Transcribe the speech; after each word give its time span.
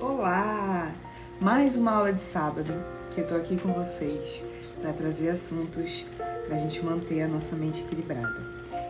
Olá! 0.00 0.94
Mais 1.40 1.74
uma 1.74 1.90
aula 1.92 2.12
de 2.12 2.22
sábado 2.22 2.72
que 3.10 3.20
eu 3.20 3.26
tô 3.26 3.34
aqui 3.34 3.56
com 3.56 3.72
vocês 3.72 4.44
para 4.80 4.92
trazer 4.92 5.28
assuntos 5.28 6.06
para 6.16 6.54
a 6.54 6.58
gente 6.58 6.80
manter 6.84 7.22
a 7.22 7.26
nossa 7.26 7.56
mente 7.56 7.82
equilibrada. 7.82 8.46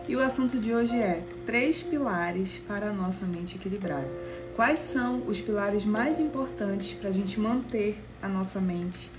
E 0.07 0.15
o 0.15 0.21
assunto 0.21 0.59
de 0.59 0.75
hoje 0.75 0.95
é 0.95 1.25
três 1.43 1.81
pilares 1.81 2.59
para 2.67 2.89
a 2.89 2.93
nossa 2.93 3.25
mente 3.25 3.55
equilibrada. 3.55 4.07
Quais 4.55 4.79
são 4.79 5.23
os 5.25 5.41
pilares 5.41 5.83
mais 5.83 6.19
importantes 6.19 6.93
para 6.93 7.09
a 7.09 7.13
gente 7.13 7.39
manter 7.39 8.05
a 8.21 8.27
nossa 8.27 8.61
mente 8.61 9.09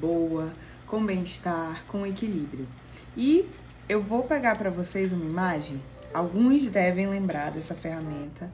boa, 0.00 0.52
com 0.86 1.04
bem-estar, 1.04 1.84
com 1.86 2.06
equilíbrio? 2.06 2.68
E 3.16 3.48
eu 3.88 4.00
vou 4.00 4.22
pegar 4.22 4.56
para 4.56 4.70
vocês 4.70 5.12
uma 5.12 5.24
imagem. 5.24 5.82
Alguns 6.14 6.68
devem 6.68 7.08
lembrar 7.08 7.50
dessa 7.50 7.74
ferramenta 7.74 8.48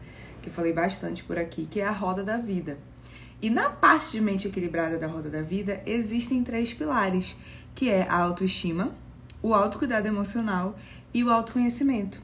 que 0.46 0.50
eu 0.50 0.54
falei 0.54 0.72
bastante 0.72 1.24
por 1.24 1.36
aqui, 1.36 1.66
que 1.66 1.80
é 1.80 1.84
a 1.84 1.90
roda 1.90 2.22
da 2.22 2.38
vida. 2.38 2.78
E 3.42 3.50
na 3.50 3.68
parte 3.68 4.12
de 4.12 4.20
mente 4.20 4.46
equilibrada 4.46 4.96
da 4.96 5.08
roda 5.08 5.28
da 5.28 5.42
vida, 5.42 5.82
existem 5.84 6.44
três 6.44 6.72
pilares, 6.72 7.36
que 7.74 7.90
é 7.90 8.08
a 8.08 8.16
autoestima, 8.16 8.94
o 9.42 9.52
autocuidado 9.52 10.06
emocional 10.06 10.78
e 11.12 11.24
o 11.24 11.32
autoconhecimento. 11.32 12.22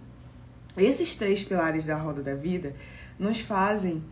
Esses 0.77 1.16
três 1.16 1.42
pilares 1.42 1.84
da 1.84 1.96
roda 1.96 2.22
da 2.22 2.36
vida 2.36 2.77
nos 3.18 3.40
fazem 3.40 4.04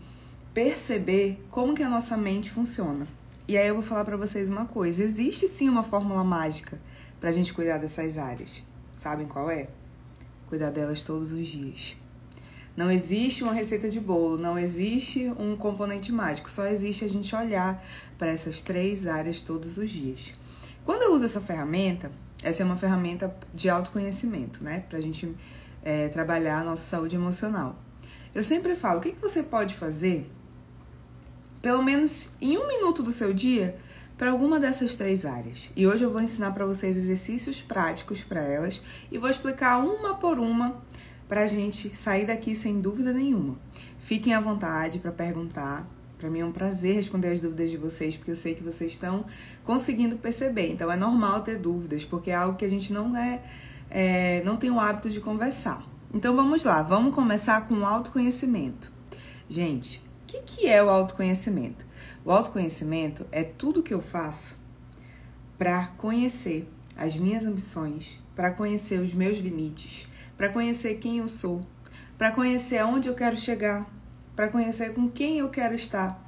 perceber 0.52 1.40
como 1.50 1.72
que 1.72 1.84
a 1.84 1.88
nossa 1.88 2.16
mente 2.16 2.50
funciona. 2.50 3.06
E 3.46 3.56
aí 3.56 3.68
eu 3.68 3.74
vou 3.74 3.82
falar 3.82 4.04
para 4.04 4.16
vocês 4.16 4.48
uma 4.48 4.66
coisa, 4.66 5.04
existe 5.04 5.46
sim 5.46 5.68
uma 5.68 5.84
fórmula 5.84 6.24
mágica 6.24 6.80
para 7.20 7.30
a 7.30 7.32
gente 7.32 7.54
cuidar 7.54 7.78
dessas 7.78 8.18
áreas. 8.18 8.64
Sabem 8.92 9.28
qual 9.28 9.48
é? 9.48 9.68
Cuidar 10.48 10.70
delas 10.70 11.04
todos 11.04 11.32
os 11.32 11.46
dias. 11.46 11.99
Não 12.76 12.90
existe 12.90 13.42
uma 13.42 13.52
receita 13.52 13.90
de 13.90 14.00
bolo, 14.00 14.38
não 14.38 14.58
existe 14.58 15.32
um 15.38 15.56
componente 15.56 16.12
mágico, 16.12 16.50
só 16.50 16.66
existe 16.66 17.04
a 17.04 17.08
gente 17.08 17.34
olhar 17.34 17.82
para 18.16 18.30
essas 18.30 18.60
três 18.60 19.06
áreas 19.06 19.42
todos 19.42 19.76
os 19.76 19.90
dias. 19.90 20.32
Quando 20.84 21.02
eu 21.02 21.12
uso 21.12 21.24
essa 21.24 21.40
ferramenta, 21.40 22.10
essa 22.42 22.62
é 22.62 22.66
uma 22.66 22.76
ferramenta 22.76 23.34
de 23.52 23.68
autoconhecimento, 23.68 24.64
né? 24.64 24.84
Para 24.88 24.98
a 24.98 25.00
gente 25.02 25.34
é, 25.82 26.08
trabalhar 26.08 26.60
a 26.60 26.64
nossa 26.64 26.84
saúde 26.84 27.16
emocional. 27.16 27.76
Eu 28.34 28.42
sempre 28.42 28.74
falo: 28.74 28.98
o 28.98 29.02
que, 29.02 29.12
que 29.12 29.20
você 29.20 29.42
pode 29.42 29.74
fazer, 29.74 30.30
pelo 31.60 31.82
menos 31.82 32.30
em 32.40 32.56
um 32.56 32.66
minuto 32.66 33.02
do 33.02 33.12
seu 33.12 33.34
dia, 33.34 33.76
para 34.16 34.30
alguma 34.30 34.60
dessas 34.60 34.96
três 34.96 35.24
áreas. 35.24 35.70
E 35.74 35.86
hoje 35.86 36.04
eu 36.04 36.10
vou 36.10 36.20
ensinar 36.20 36.52
para 36.52 36.66
vocês 36.66 36.94
exercícios 36.94 37.62
práticos 37.62 38.20
para 38.22 38.42
elas 38.42 38.82
e 39.10 39.16
vou 39.16 39.30
explicar 39.30 39.78
uma 39.78 40.14
por 40.14 40.38
uma 40.38 40.82
para 41.30 41.42
a 41.42 41.46
gente 41.46 41.96
sair 41.96 42.26
daqui 42.26 42.56
sem 42.56 42.80
dúvida 42.80 43.12
nenhuma. 43.12 43.56
Fiquem 44.00 44.34
à 44.34 44.40
vontade 44.40 44.98
para 44.98 45.12
perguntar. 45.12 45.88
Para 46.18 46.28
mim 46.28 46.40
é 46.40 46.44
um 46.44 46.50
prazer 46.50 46.96
responder 46.96 47.28
as 47.28 47.38
dúvidas 47.38 47.70
de 47.70 47.76
vocês, 47.76 48.16
porque 48.16 48.32
eu 48.32 48.36
sei 48.36 48.52
que 48.52 48.64
vocês 48.64 48.90
estão 48.90 49.24
conseguindo 49.62 50.16
perceber. 50.16 50.72
Então 50.72 50.90
é 50.90 50.96
normal 50.96 51.42
ter 51.42 51.56
dúvidas, 51.56 52.04
porque 52.04 52.32
é 52.32 52.34
algo 52.34 52.58
que 52.58 52.64
a 52.64 52.68
gente 52.68 52.92
não 52.92 53.16
é, 53.16 53.44
é 53.88 54.42
não 54.44 54.56
tem 54.56 54.72
o 54.72 54.80
hábito 54.80 55.08
de 55.08 55.20
conversar. 55.20 55.86
Então 56.12 56.34
vamos 56.34 56.64
lá, 56.64 56.82
vamos 56.82 57.14
começar 57.14 57.68
com 57.68 57.74
o 57.74 57.84
autoconhecimento. 57.84 58.92
Gente, 59.48 59.98
o 59.98 60.26
que, 60.26 60.40
que 60.40 60.66
é 60.66 60.82
o 60.82 60.90
autoconhecimento? 60.90 61.86
O 62.24 62.32
autoconhecimento 62.32 63.24
é 63.30 63.44
tudo 63.44 63.84
que 63.84 63.94
eu 63.94 64.02
faço 64.02 64.58
para 65.56 65.86
conhecer 65.96 66.68
as 66.96 67.14
minhas 67.14 67.46
ambições, 67.46 68.20
para 68.34 68.50
conhecer 68.50 68.98
os 68.98 69.14
meus 69.14 69.38
limites, 69.38 70.10
para 70.40 70.48
conhecer 70.48 70.94
quem 70.94 71.18
eu 71.18 71.28
sou, 71.28 71.60
para 72.16 72.30
conhecer 72.30 72.78
aonde 72.78 73.10
eu 73.10 73.14
quero 73.14 73.36
chegar, 73.36 73.86
para 74.34 74.48
conhecer 74.48 74.94
com 74.94 75.06
quem 75.06 75.38
eu 75.38 75.50
quero 75.50 75.74
estar. 75.74 76.18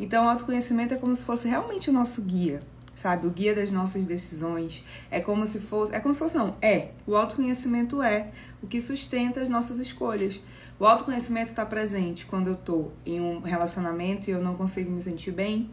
Então, 0.00 0.24
o 0.24 0.28
autoconhecimento 0.28 0.94
é 0.94 0.96
como 0.96 1.14
se 1.14 1.24
fosse 1.24 1.46
realmente 1.46 1.88
o 1.88 1.92
nosso 1.92 2.22
guia, 2.22 2.58
sabe? 2.92 3.28
O 3.28 3.30
guia 3.30 3.54
das 3.54 3.70
nossas 3.70 4.04
decisões. 4.04 4.84
É 5.12 5.20
como 5.20 5.46
se 5.46 5.60
fosse. 5.60 5.94
É 5.94 6.00
como 6.00 6.12
se 6.12 6.18
fosse, 6.18 6.36
não. 6.36 6.56
É. 6.60 6.88
O 7.06 7.14
autoconhecimento 7.14 8.02
é 8.02 8.32
o 8.60 8.66
que 8.66 8.80
sustenta 8.80 9.40
as 9.40 9.48
nossas 9.48 9.78
escolhas. 9.78 10.40
O 10.76 10.84
autoconhecimento 10.84 11.52
está 11.52 11.64
presente 11.64 12.26
quando 12.26 12.48
eu 12.48 12.54
estou 12.54 12.92
em 13.06 13.20
um 13.20 13.42
relacionamento 13.42 14.28
e 14.28 14.32
eu 14.32 14.42
não 14.42 14.56
consigo 14.56 14.90
me 14.90 15.00
sentir 15.00 15.30
bem. 15.30 15.70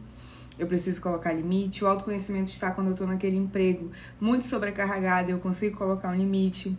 Eu 0.56 0.68
preciso 0.68 1.02
colocar 1.02 1.32
limite. 1.32 1.82
O 1.82 1.88
autoconhecimento 1.88 2.52
está 2.52 2.70
quando 2.70 2.86
eu 2.86 2.92
estou 2.92 3.08
naquele 3.08 3.36
emprego 3.36 3.90
muito 4.20 4.44
sobrecarregado 4.44 5.30
e 5.30 5.32
eu 5.32 5.40
consigo 5.40 5.76
colocar 5.76 6.10
um 6.10 6.14
limite. 6.14 6.78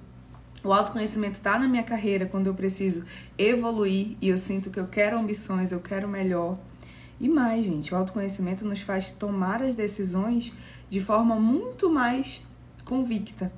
O 0.63 0.71
autoconhecimento 0.71 1.39
está 1.39 1.57
na 1.57 1.67
minha 1.67 1.81
carreira 1.81 2.27
quando 2.27 2.47
eu 2.47 2.53
preciso 2.53 3.03
evoluir 3.35 4.15
e 4.21 4.29
eu 4.29 4.37
sinto 4.37 4.69
que 4.69 4.79
eu 4.79 4.87
quero 4.87 5.17
ambições, 5.17 5.71
eu 5.71 5.79
quero 5.79 6.07
melhor. 6.07 6.59
E 7.19 7.27
mais, 7.27 7.65
gente, 7.65 7.93
o 7.93 7.97
autoconhecimento 7.97 8.65
nos 8.65 8.81
faz 8.81 9.11
tomar 9.11 9.61
as 9.61 9.75
decisões 9.75 10.53
de 10.87 11.01
forma 11.01 11.35
muito 11.35 11.89
mais 11.89 12.43
convicta. 12.85 13.51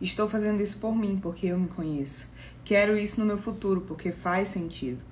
Estou 0.00 0.28
fazendo 0.28 0.60
isso 0.60 0.78
por 0.78 0.96
mim, 0.96 1.18
porque 1.20 1.46
eu 1.46 1.58
me 1.58 1.68
conheço. 1.68 2.28
Quero 2.64 2.98
isso 2.98 3.20
no 3.20 3.26
meu 3.26 3.38
futuro, 3.38 3.82
porque 3.82 4.10
faz 4.10 4.48
sentido. 4.48 5.04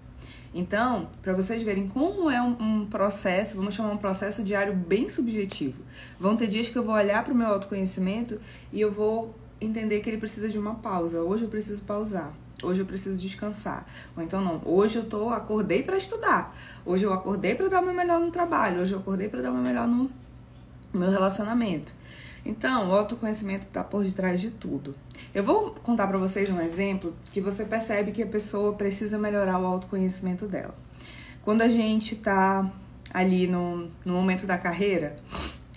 Então, 0.52 1.10
para 1.22 1.34
vocês 1.34 1.62
verem 1.62 1.86
como 1.86 2.30
é 2.30 2.40
um, 2.40 2.56
um, 2.60 2.86
processo, 2.86 3.56
vamos 3.56 3.74
chamar 3.74 3.92
um 3.92 3.98
processo 3.98 4.42
diário 4.42 4.74
bem 4.74 5.08
subjetivo. 5.08 5.82
Vão 6.18 6.36
ter 6.36 6.46
dias 6.46 6.68
que 6.68 6.76
eu 6.76 6.82
vou 6.82 6.94
olhar 6.94 7.22
para 7.22 7.34
o 7.34 7.36
meu 7.36 7.48
autoconhecimento 7.48 8.40
e 8.72 8.80
eu 8.80 8.90
vou 8.90 9.34
entender 9.60 10.00
que 10.00 10.10
ele 10.10 10.18
precisa 10.18 10.48
de 10.48 10.58
uma 10.58 10.76
pausa. 10.76 11.20
Hoje 11.20 11.44
eu 11.44 11.48
preciso 11.48 11.82
pausar. 11.82 12.32
Hoje 12.62 12.82
eu 12.82 12.86
preciso 12.86 13.16
descansar. 13.18 13.86
Ou 14.16 14.22
então 14.22 14.40
não, 14.40 14.60
hoje 14.64 14.96
eu 14.96 15.04
tô 15.04 15.30
acordei 15.30 15.82
para 15.82 15.96
estudar. 15.96 16.54
Hoje 16.84 17.04
eu 17.04 17.12
acordei 17.12 17.54
para 17.54 17.68
dar 17.68 17.80
o 17.80 17.84
meu 17.84 17.94
melhor 17.94 18.20
no 18.20 18.30
trabalho. 18.30 18.80
Hoje 18.80 18.92
eu 18.92 18.98
acordei 18.98 19.28
para 19.28 19.42
dar 19.42 19.50
o 19.50 19.54
meu 19.54 19.62
melhor 19.62 19.86
no 19.86 20.10
meu 20.92 21.10
relacionamento. 21.10 21.94
Então, 22.44 22.88
o 22.88 22.92
autoconhecimento 22.92 23.66
está 23.66 23.84
por 23.84 24.02
detrás 24.04 24.40
de 24.40 24.50
tudo. 24.50 24.94
Eu 25.34 25.44
vou 25.44 25.72
contar 25.82 26.06
para 26.06 26.18
vocês 26.18 26.50
um 26.50 26.60
exemplo 26.60 27.14
que 27.32 27.40
você 27.40 27.64
percebe 27.64 28.10
que 28.12 28.22
a 28.22 28.26
pessoa 28.26 28.72
precisa 28.72 29.18
melhorar 29.18 29.60
o 29.60 29.66
autoconhecimento 29.66 30.46
dela. 30.46 30.74
Quando 31.42 31.62
a 31.62 31.68
gente 31.68 32.14
está 32.14 32.70
ali 33.12 33.46
no, 33.46 33.88
no 34.04 34.14
momento 34.14 34.46
da 34.46 34.56
carreira, 34.56 35.16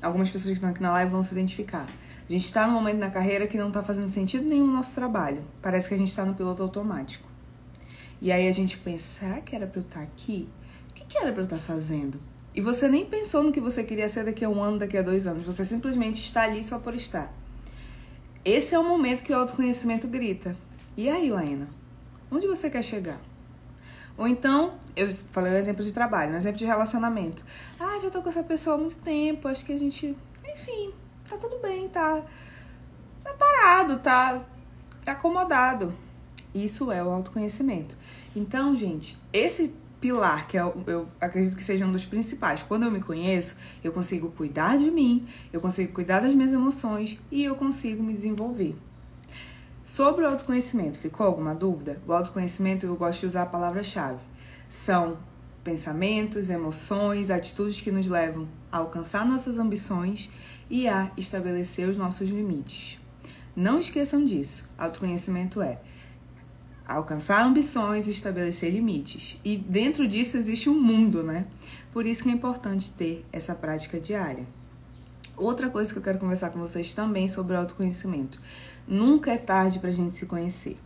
algumas 0.02 0.30
pessoas 0.30 0.52
que 0.52 0.58
estão 0.58 0.70
aqui 0.70 0.82
na 0.82 0.92
live 0.92 1.12
vão 1.12 1.24
se 1.24 1.34
identificar. 1.34 1.88
A 2.32 2.34
gente 2.34 2.46
está 2.46 2.66
num 2.66 2.72
momento 2.72 2.98
na 2.98 3.10
carreira 3.10 3.46
que 3.46 3.58
não 3.58 3.68
está 3.68 3.84
fazendo 3.84 4.08
sentido 4.08 4.48
nenhum 4.48 4.66
no 4.66 4.72
nosso 4.72 4.96
trabalho. 4.96 5.44
Parece 5.62 5.90
que 5.90 5.96
a 5.96 5.98
gente 5.98 6.08
está 6.08 6.24
no 6.24 6.34
piloto 6.34 6.64
automático. 6.64 7.28
E 8.22 8.32
aí 8.32 8.48
a 8.48 8.52
gente 8.54 8.78
pensa, 8.78 9.20
será 9.20 9.42
que 9.42 9.54
era 9.54 9.68
para 9.68 9.82
eu 9.82 9.84
estar 9.84 10.00
tá 10.00 10.06
aqui? 10.06 10.48
O 10.90 10.94
que, 10.94 11.04
que 11.04 11.18
era 11.18 11.34
para 11.34 11.42
eu 11.42 11.44
estar 11.44 11.58
tá 11.58 11.62
fazendo? 11.62 12.22
E 12.56 12.62
você 12.62 12.88
nem 12.88 13.06
pensou 13.06 13.44
no 13.44 13.52
que 13.52 13.60
você 13.60 13.84
queria 13.84 14.08
ser 14.08 14.24
daqui 14.24 14.46
a 14.46 14.50
um 14.50 14.64
ano, 14.64 14.78
daqui 14.78 14.98
a 14.98 15.02
dois 15.02 15.28
anos. 15.28 15.46
Você 15.46 15.66
simplesmente 15.66 16.22
está 16.22 16.44
ali 16.44 16.64
só 16.64 16.80
por 16.80 16.96
estar. 16.96 17.34
Esse 18.46 18.76
é 18.76 18.80
o 18.80 18.84
momento 18.88 19.24
que 19.24 19.34
o 19.34 19.36
autoconhecimento 19.36 20.08
grita. 20.08 20.56
E 20.96 21.10
aí, 21.10 21.30
Laena? 21.30 21.68
Onde 22.32 22.48
você 22.48 22.70
quer 22.70 22.82
chegar? 22.82 23.20
Ou 24.18 24.26
então, 24.26 24.76
eu 24.96 25.14
falei 25.34 25.52
o 25.52 25.56
um 25.56 25.58
exemplo 25.58 25.84
de 25.84 25.92
trabalho, 25.92 26.32
um 26.32 26.38
exemplo 26.38 26.60
de 26.60 26.66
relacionamento. 26.66 27.44
Ah, 27.78 28.00
já 28.02 28.10
tô 28.10 28.22
com 28.22 28.30
essa 28.30 28.42
pessoa 28.42 28.78
há 28.78 28.80
muito 28.80 28.96
tempo, 29.00 29.50
acho 29.50 29.66
que 29.66 29.74
a 29.74 29.78
gente. 29.78 30.16
Enfim, 30.48 30.94
tá 31.32 31.38
tudo 31.38 31.60
bem, 31.60 31.88
tá, 31.88 32.22
tá 33.24 33.34
parado, 33.34 34.00
tá, 34.00 34.44
acomodado. 35.06 35.94
Isso 36.54 36.92
é 36.92 37.02
o 37.02 37.10
autoconhecimento. 37.10 37.96
Então, 38.36 38.76
gente, 38.76 39.18
esse 39.32 39.74
pilar, 40.02 40.48
que 40.48 40.58
eu, 40.58 40.84
é 40.86 40.92
eu 40.92 41.08
acredito 41.22 41.56
que 41.56 41.64
seja 41.64 41.86
um 41.86 41.92
dos 41.92 42.06
principais, 42.06 42.64
quando 42.64 42.84
eu 42.84 42.92
me 42.92 43.00
conheço, 43.00 43.56
eu 43.82 43.94
consigo 43.94 44.32
cuidar 44.32 44.78
de 44.78 44.92
mim, 44.92 45.26
eu 45.54 45.62
consigo 45.62 45.94
cuidar 45.94 46.20
das 46.20 46.34
minhas 46.34 46.52
emoções 46.52 47.18
e 47.32 47.44
eu 47.44 47.56
consigo 47.56 48.04
me 48.04 48.14
desenvolver. 48.14 48.76
Sobre 49.82 50.26
o 50.26 50.28
autoconhecimento, 50.28 51.00
ficou 51.00 51.26
alguma 51.26 51.56
dúvida? 51.56 52.02
O 52.06 52.14
autoconhecimento, 52.14 52.86
eu 52.86 52.96
gosto 52.96 53.22
de 53.22 53.28
usar 53.28 53.44
a 53.44 53.48
palavra-chave. 53.48 54.20
São 54.68 55.18
pensamentos, 55.64 56.50
emoções, 56.50 57.30
atitudes 57.30 57.82
que 57.82 57.92
nos 57.92 58.08
levam 58.08 58.48
a 58.72 58.78
alcançar 58.78 59.26
nossas 59.26 59.58
ambições 59.58 60.30
e 60.72 60.88
a 60.88 61.12
estabelecer 61.18 61.88
os 61.90 61.98
nossos 61.98 62.30
limites. 62.30 62.98
Não 63.54 63.78
esqueçam 63.78 64.24
disso. 64.24 64.66
Autoconhecimento 64.78 65.62
é 65.62 65.82
alcançar 66.88 67.46
ambições 67.46 68.08
e 68.08 68.12
estabelecer 68.12 68.72
limites. 68.72 69.38
E 69.44 69.58
dentro 69.58 70.08
disso 70.08 70.38
existe 70.38 70.70
um 70.70 70.82
mundo, 70.82 71.22
né? 71.22 71.46
Por 71.92 72.06
isso 72.06 72.24
que 72.24 72.30
é 72.30 72.32
importante 72.32 72.90
ter 72.94 73.26
essa 73.34 73.54
prática 73.54 74.00
diária. 74.00 74.48
Outra 75.36 75.70
coisa 75.70 75.92
que 75.92 76.00
eu 76.00 76.04
quero 76.04 76.18
conversar 76.18 76.52
com 76.52 76.60
vocês 76.60 76.94
também 76.94 77.28
sobre 77.28 77.58
autoconhecimento. 77.58 78.40
Nunca 78.88 79.32
é 79.32 79.38
tarde 79.38 79.78
para 79.78 79.90
a 79.90 79.94
gente 79.94 80.18
se 80.18 80.26
conhecer. 80.26 80.78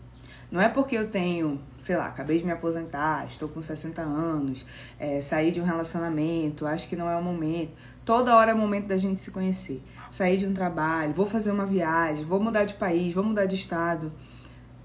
Não 0.51 0.61
é 0.61 0.69
porque 0.69 0.95
eu 0.95 1.09
tenho, 1.09 1.61
sei 1.79 1.97
lá, 1.97 2.07
acabei 2.07 2.39
de 2.39 2.45
me 2.45 2.51
aposentar, 2.51 3.25
estou 3.25 3.49
com 3.49 3.61
60 3.61 4.01
anos, 4.01 4.65
é, 4.99 5.19
saí 5.19 5.51
de 5.51 5.59
um 5.59 5.63
relacionamento, 5.63 6.65
acho 6.65 6.87
que 6.87 6.95
não 6.95 7.09
é 7.09 7.15
o 7.15 7.21
momento. 7.21 7.73
Toda 8.05 8.35
hora 8.35 8.51
é 8.51 8.53
momento 8.53 8.85
da 8.85 8.97
gente 8.97 9.19
se 9.19 9.31
conhecer. 9.31 9.83
Sair 10.11 10.37
de 10.37 10.45
um 10.45 10.53
trabalho, 10.53 11.11
vou 11.11 11.25
fazer 11.25 11.49
uma 11.49 11.65
viagem, 11.65 12.23
vou 12.23 12.39
mudar 12.39 12.63
de 12.63 12.75
país, 12.75 13.13
vou 13.13 13.23
mudar 13.23 13.45
de 13.47 13.55
estado. 13.55 14.13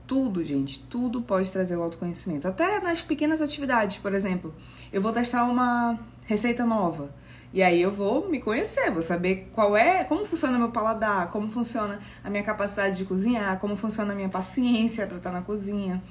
tudo, 0.07 0.43
gente, 0.43 0.81
tudo 0.81 1.23
pode 1.23 1.53
trazer 1.53 1.77
o 1.77 1.83
autoconhecimento. 1.83 2.49
Até 2.49 2.81
nas 2.81 3.01
pequenas 3.01 3.41
atividades, 3.41 3.99
por 3.99 4.13
exemplo, 4.13 4.53
eu 4.93 5.01
vou 5.01 5.13
testar 5.13 5.45
uma 5.45 6.01
receita 6.27 6.67
nova. 6.67 7.15
E 7.53 7.63
aí 7.63 7.81
eu 7.81 7.93
vou 7.93 8.29
me 8.29 8.41
conhecer, 8.41 8.91
vou 8.91 9.03
saber 9.03 9.51
qual 9.53 9.77
é, 9.77 10.03
como 10.03 10.25
funciona 10.25 10.59
meu 10.59 10.71
paladar, 10.71 11.31
como 11.31 11.49
funciona 11.53 12.01
a 12.25 12.31
minha 12.31 12.43
capacidade 12.43 12.97
de 12.97 13.05
cozinhar, 13.05 13.61
como 13.61 13.77
funciona 13.77 14.13
a 14.13 14.17
minha 14.17 14.29
paciência 14.29 15.07
para 15.07 15.19
estar 15.19 15.31
na 15.31 15.43
cozinha. 15.43 16.03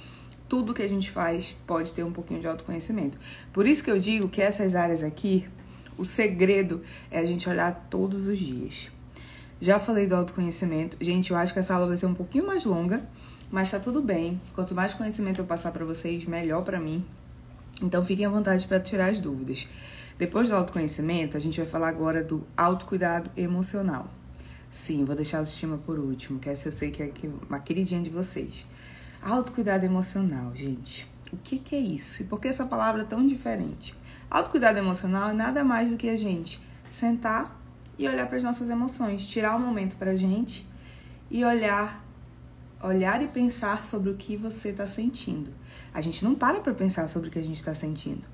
Tudo 0.47 0.73
que 0.73 0.81
a 0.81 0.87
gente 0.87 1.11
faz 1.11 1.57
pode 1.67 1.93
ter 1.93 2.03
um 2.03 2.11
pouquinho 2.11 2.39
de 2.39 2.47
autoconhecimento. 2.47 3.17
Por 3.51 3.67
isso 3.67 3.83
que 3.83 3.91
eu 3.91 3.99
digo 3.99 4.29
que 4.29 4.41
essas 4.41 4.75
áreas 4.75 5.03
aqui, 5.03 5.45
o 5.99 6.05
segredo 6.05 6.81
é 7.11 7.19
a 7.19 7.25
gente 7.25 7.49
olhar 7.49 7.87
todos 7.89 8.25
os 8.25 8.39
dias. 8.39 8.89
Já 9.59 9.77
falei 9.77 10.07
do 10.07 10.15
autoconhecimento. 10.15 10.97
Gente, 11.01 11.31
eu 11.31 11.37
acho 11.37 11.51
que 11.51 11.59
essa 11.59 11.73
aula 11.73 11.87
vai 11.87 11.97
ser 11.97 12.05
um 12.05 12.13
pouquinho 12.13 12.47
mais 12.47 12.63
longa, 12.63 13.03
mas 13.51 13.69
tá 13.69 13.79
tudo 13.79 14.01
bem. 14.01 14.39
Quanto 14.55 14.73
mais 14.73 14.93
conhecimento 14.93 15.41
eu 15.41 15.45
passar 15.45 15.73
para 15.73 15.83
vocês, 15.83 16.25
melhor 16.25 16.63
para 16.63 16.79
mim. 16.79 17.05
Então 17.83 18.03
fiquem 18.05 18.25
à 18.25 18.29
vontade 18.29 18.65
para 18.65 18.79
tirar 18.79 19.09
as 19.09 19.19
dúvidas. 19.19 19.67
Depois 20.17 20.47
do 20.47 20.55
autoconhecimento, 20.55 21.35
a 21.35 21.39
gente 21.39 21.59
vai 21.59 21.69
falar 21.69 21.89
agora 21.89 22.23
do 22.23 22.47
autocuidado 22.55 23.29
emocional. 23.35 24.09
Sim, 24.71 25.03
vou 25.03 25.15
deixar 25.15 25.37
a 25.37 25.39
autoestima 25.41 25.77
por 25.77 25.99
último, 25.99 26.39
que 26.39 26.49
essa 26.49 26.69
eu 26.69 26.71
sei 26.71 26.91
que 26.91 27.03
é 27.03 27.11
uma 27.47 27.59
queridinha 27.59 28.01
de 28.01 28.09
vocês. 28.09 28.65
Autocuidado 29.21 29.85
emocional, 29.85 30.55
gente. 30.55 31.09
O 31.33 31.37
que, 31.37 31.59
que 31.59 31.75
é 31.75 31.79
isso? 31.79 32.21
E 32.21 32.25
por 32.25 32.39
que 32.39 32.47
essa 32.47 32.65
palavra 32.65 33.01
é 33.01 33.05
tão 33.05 33.25
diferente? 33.25 33.95
Autocuidado 34.29 34.77
emocional 34.77 35.29
é 35.29 35.33
nada 35.33 35.63
mais 35.63 35.89
do 35.89 35.97
que 35.97 36.09
a 36.09 36.17
gente 36.17 36.61
sentar 36.89 37.59
e 37.97 38.07
olhar 38.07 38.27
para 38.27 38.37
as 38.37 38.43
nossas 38.43 38.69
emoções, 38.69 39.25
tirar 39.25 39.55
um 39.55 39.59
momento 39.59 39.97
para 39.97 40.11
a 40.11 40.15
gente 40.15 40.67
e 41.29 41.43
olhar 41.43 42.05
olhar 42.81 43.21
e 43.21 43.27
pensar 43.27 43.83
sobre 43.83 44.09
o 44.09 44.15
que 44.15 44.37
você 44.37 44.69
está 44.69 44.87
sentindo. 44.87 45.51
A 45.93 45.99
gente 45.99 46.23
não 46.23 46.33
para 46.33 46.59
para 46.61 46.73
pensar 46.73 47.07
sobre 47.09 47.27
o 47.27 47.31
que 47.31 47.37
a 47.39 47.43
gente 47.43 47.57
está 47.57 47.73
sentindo, 47.73 48.25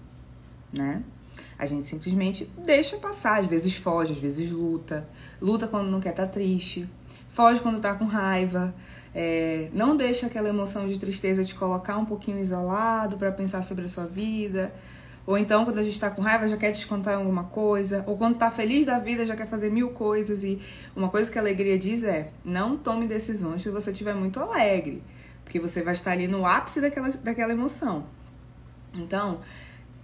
né? 0.77 1.03
A 1.57 1.65
gente 1.65 1.87
simplesmente 1.87 2.49
deixa 2.63 2.97
passar, 2.97 3.41
às 3.41 3.47
vezes 3.47 3.75
foge, 3.75 4.13
às 4.13 4.19
vezes 4.19 4.51
luta, 4.51 5.07
luta 5.41 5.67
quando 5.67 5.89
não 5.89 5.99
quer 5.99 6.11
estar 6.11 6.27
tá 6.27 6.31
triste, 6.31 6.87
foge 7.29 7.59
quando 7.59 7.77
está 7.77 7.95
com 7.95 8.05
raiva, 8.05 8.73
é, 9.13 9.69
não 9.73 9.97
deixa 9.97 10.27
aquela 10.27 10.47
emoção 10.47 10.87
de 10.87 10.99
tristeza 10.99 11.43
te 11.43 11.55
colocar 11.55 11.97
um 11.97 12.05
pouquinho 12.05 12.39
isolado 12.39 13.17
para 13.17 13.31
pensar 13.31 13.63
sobre 13.63 13.85
a 13.85 13.87
sua 13.87 14.05
vida. 14.05 14.73
Ou 15.25 15.37
então, 15.37 15.65
quando 15.65 15.79
a 15.79 15.83
gente 15.83 15.93
está 15.93 16.09
com 16.11 16.21
raiva, 16.21 16.47
já 16.47 16.55
quer 16.55 16.71
descontar 16.71 17.17
alguma 17.17 17.45
coisa. 17.45 18.03
Ou 18.05 18.15
quando 18.15 18.35
está 18.35 18.51
feliz 18.51 18.85
da 18.85 18.99
vida, 18.99 19.25
já 19.25 19.35
quer 19.35 19.47
fazer 19.47 19.71
mil 19.71 19.89
coisas. 19.89 20.43
E 20.43 20.61
uma 20.95 21.09
coisa 21.09 21.31
que 21.31 21.37
a 21.37 21.41
alegria 21.41 21.79
diz 21.79 22.03
é: 22.03 22.31
não 22.43 22.77
tome 22.77 23.07
decisões 23.07 23.63
se 23.63 23.69
você 23.69 23.91
estiver 23.91 24.13
muito 24.13 24.39
alegre. 24.39 25.03
Porque 25.43 25.59
você 25.59 25.81
vai 25.81 25.93
estar 25.93 26.11
ali 26.11 26.27
no 26.27 26.45
ápice 26.45 26.79
daquela, 26.79 27.09
daquela 27.09 27.51
emoção. 27.51 28.05
Então, 28.93 29.41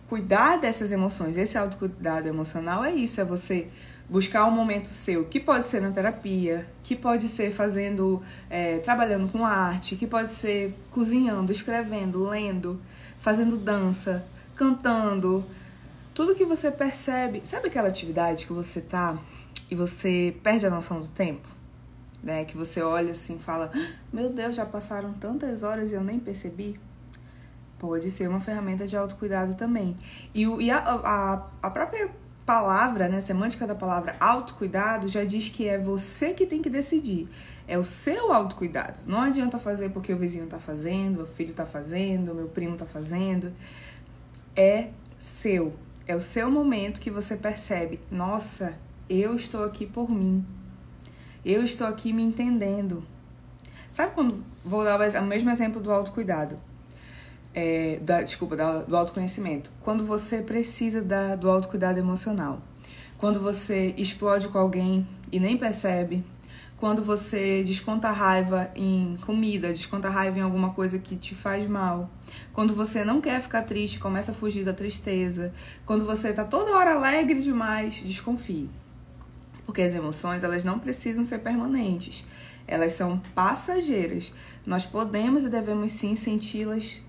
cuidar 0.09 0.57
dessas 0.57 0.91
emoções, 0.91 1.37
esse 1.37 1.55
autocuidado 1.55 2.27
emocional 2.27 2.83
é 2.83 2.91
isso: 2.91 3.21
é 3.21 3.23
você 3.23 3.67
buscar 4.09 4.45
um 4.45 4.51
momento 4.51 4.89
seu, 4.89 5.25
que 5.25 5.39
pode 5.39 5.69
ser 5.69 5.81
na 5.81 5.91
terapia, 5.91 6.67
que 6.83 6.95
pode 6.95 7.29
ser 7.29 7.51
fazendo, 7.51 8.21
é, 8.49 8.79
trabalhando 8.79 9.31
com 9.31 9.45
arte, 9.45 9.95
que 9.95 10.05
pode 10.05 10.31
ser 10.31 10.75
cozinhando, 10.89 11.51
escrevendo, 11.51 12.27
lendo, 12.27 12.81
fazendo 13.21 13.55
dança 13.55 14.25
cantando, 14.61 15.43
tudo 16.13 16.35
que 16.35 16.45
você 16.45 16.69
percebe. 16.69 17.41
Sabe 17.43 17.69
aquela 17.69 17.87
atividade 17.87 18.45
que 18.45 18.53
você 18.53 18.79
tá 18.79 19.17
e 19.71 19.73
você 19.73 20.37
perde 20.43 20.67
a 20.67 20.69
noção 20.69 21.01
do 21.01 21.07
tempo? 21.07 21.47
Né? 22.21 22.45
Que 22.45 22.55
você 22.55 22.79
olha 22.83 23.09
assim 23.11 23.37
e 23.37 23.39
fala: 23.39 23.71
Meu 24.13 24.29
Deus, 24.29 24.55
já 24.55 24.63
passaram 24.63 25.13
tantas 25.13 25.63
horas 25.63 25.91
e 25.91 25.95
eu 25.95 26.03
nem 26.03 26.19
percebi. 26.19 26.79
Pode 27.79 28.11
ser 28.11 28.29
uma 28.29 28.39
ferramenta 28.39 28.85
de 28.85 28.95
autocuidado 28.95 29.55
também. 29.55 29.97
E, 30.31 30.45
o, 30.45 30.61
e 30.61 30.69
a, 30.69 30.77
a, 30.77 31.47
a 31.63 31.69
própria 31.71 32.11
palavra, 32.45 33.07
né, 33.07 33.19
semântica 33.19 33.65
da 33.65 33.73
palavra 33.73 34.15
autocuidado 34.19 35.07
já 35.07 35.23
diz 35.23 35.49
que 35.49 35.67
é 35.67 35.79
você 35.79 36.35
que 36.35 36.45
tem 36.45 36.61
que 36.61 36.69
decidir. 36.69 37.27
É 37.67 37.79
o 37.79 37.85
seu 37.85 38.31
autocuidado. 38.31 38.99
Não 39.07 39.21
adianta 39.21 39.57
fazer 39.57 39.89
porque 39.89 40.13
o 40.13 40.17
vizinho 40.17 40.45
tá 40.45 40.59
fazendo, 40.59 41.23
o 41.23 41.25
filho 41.25 41.53
tá 41.53 41.65
fazendo, 41.65 42.33
o 42.33 42.35
meu 42.35 42.47
primo 42.47 42.77
tá 42.77 42.85
fazendo 42.85 43.51
é 44.55 44.89
seu. 45.17 45.73
É 46.07 46.15
o 46.15 46.21
seu 46.21 46.49
momento 46.49 46.99
que 46.99 47.11
você 47.11 47.35
percebe: 47.35 47.99
nossa, 48.09 48.77
eu 49.09 49.35
estou 49.35 49.63
aqui 49.63 49.85
por 49.85 50.09
mim. 50.09 50.45
Eu 51.43 51.63
estou 51.63 51.87
aqui 51.87 52.13
me 52.13 52.21
entendendo. 52.21 53.03
Sabe 53.91 54.13
quando. 54.13 54.43
Vou 54.63 54.83
dar 54.83 54.99
o 54.99 55.25
mesmo 55.25 55.49
exemplo 55.49 55.81
do 55.81 55.91
autocuidado. 55.91 56.55
É, 57.53 57.99
da, 58.01 58.21
desculpa, 58.21 58.55
da, 58.55 58.83
do 58.83 58.95
autoconhecimento. 58.95 59.71
Quando 59.81 60.05
você 60.05 60.41
precisa 60.41 61.01
da, 61.01 61.35
do 61.35 61.49
autocuidado 61.49 61.99
emocional. 61.99 62.61
Quando 63.17 63.39
você 63.39 63.93
explode 63.97 64.47
com 64.47 64.57
alguém 64.57 65.07
e 65.31 65.39
nem 65.39 65.57
percebe, 65.57 66.23
quando 66.81 67.03
você 67.03 67.63
desconta 67.63 68.09
raiva 68.09 68.71
em 68.75 69.15
comida, 69.23 69.67
desconta 69.67 70.09
raiva 70.09 70.39
em 70.39 70.41
alguma 70.41 70.71
coisa 70.71 70.97
que 70.97 71.15
te 71.15 71.35
faz 71.35 71.67
mal, 71.67 72.09
quando 72.51 72.73
você 72.73 73.05
não 73.05 73.21
quer 73.21 73.39
ficar 73.39 73.61
triste, 73.61 73.99
começa 73.99 74.31
a 74.31 74.33
fugir 74.33 74.65
da 74.65 74.73
tristeza, 74.73 75.53
quando 75.85 76.03
você 76.03 76.33
tá 76.33 76.43
toda 76.43 76.75
hora 76.75 76.95
alegre 76.95 77.39
demais, 77.39 78.01
desconfie. 78.03 78.67
Porque 79.63 79.83
as 79.83 79.93
emoções, 79.93 80.43
elas 80.43 80.63
não 80.63 80.79
precisam 80.79 81.23
ser 81.23 81.37
permanentes. 81.41 82.25
Elas 82.67 82.93
são 82.93 83.19
passageiras. 83.35 84.33
Nós 84.65 84.83
podemos 84.83 85.43
e 85.43 85.49
devemos 85.49 85.91
sim 85.91 86.15
senti-las 86.15 87.03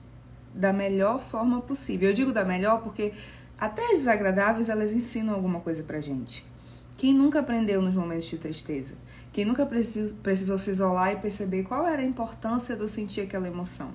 da 0.55 0.71
melhor 0.71 1.19
forma 1.19 1.63
possível. 1.63 2.11
Eu 2.11 2.15
digo 2.15 2.31
da 2.31 2.45
melhor 2.45 2.83
porque 2.83 3.15
até 3.59 3.83
as 3.87 4.01
desagradáveis, 4.01 4.69
elas 4.69 4.93
ensinam 4.93 5.33
alguma 5.33 5.61
coisa 5.61 5.83
pra 5.83 5.99
gente. 5.99 6.45
Quem 6.95 7.15
nunca 7.15 7.41
aprendeu 7.41 7.81
nos 7.81 7.95
momentos 7.95 8.27
de 8.27 8.37
tristeza? 8.37 8.97
Quem 9.33 9.47
nunca 9.47 9.65
precisou 9.65 10.59
se 10.59 10.71
isolar 10.71 11.13
e 11.13 11.17
perceber 11.17 11.63
qual 11.63 11.87
era 11.87 12.03
a 12.03 12.05
importância 12.05 12.75
eu 12.75 12.87
sentir 12.87 13.23
aquela 13.23 13.49
emoção? 13.49 13.95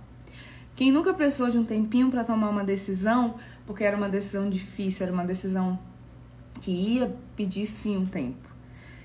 Quem 0.76 0.92
nunca 0.92 1.14
precisou 1.14 1.50
de 1.50 1.58
um 1.58 1.64
tempinho 1.64 2.10
para 2.10 2.24
tomar 2.24 2.50
uma 2.50 2.64
decisão, 2.64 3.36
porque 3.66 3.84
era 3.84 3.96
uma 3.96 4.10
decisão 4.10 4.50
difícil, 4.50 5.04
era 5.06 5.14
uma 5.14 5.26
decisão 5.26 5.78
que 6.62 6.72
ia 6.72 7.16
pedir 7.36 7.68
sim 7.68 7.98
um 7.98 8.06
tempo. 8.06 8.48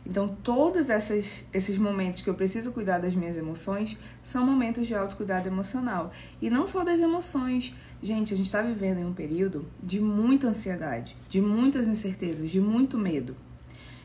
Então, 0.05 0.27
todos 0.27 0.89
esses 0.91 1.79
momentos 1.79 2.23
que 2.23 2.31
eu 2.31 2.35
preciso 2.35 2.73
cuidar 2.73 2.99
das 2.99 3.15
minhas 3.15 3.37
emoções 3.37 3.97
são 4.25 4.45
momentos 4.45 4.87
de 4.87 4.95
autocuidado 4.95 5.49
emocional. 5.49 6.11
E 6.41 6.51
não 6.51 6.67
só 6.67 6.83
das 6.83 6.99
emoções. 6.99 7.73
Gente, 8.03 8.35
a 8.35 8.37
gente 8.37 8.47
está 8.47 8.63
vivendo 8.63 8.99
em 8.99 9.05
um 9.05 9.13
período 9.13 9.67
de 9.83 10.01
muita 10.01 10.49
ansiedade, 10.49 11.17
de 11.29 11.41
muitas 11.41 11.87
incertezas, 11.87 12.51
de 12.51 12.61
muito 12.61 12.99
medo. 12.99 13.37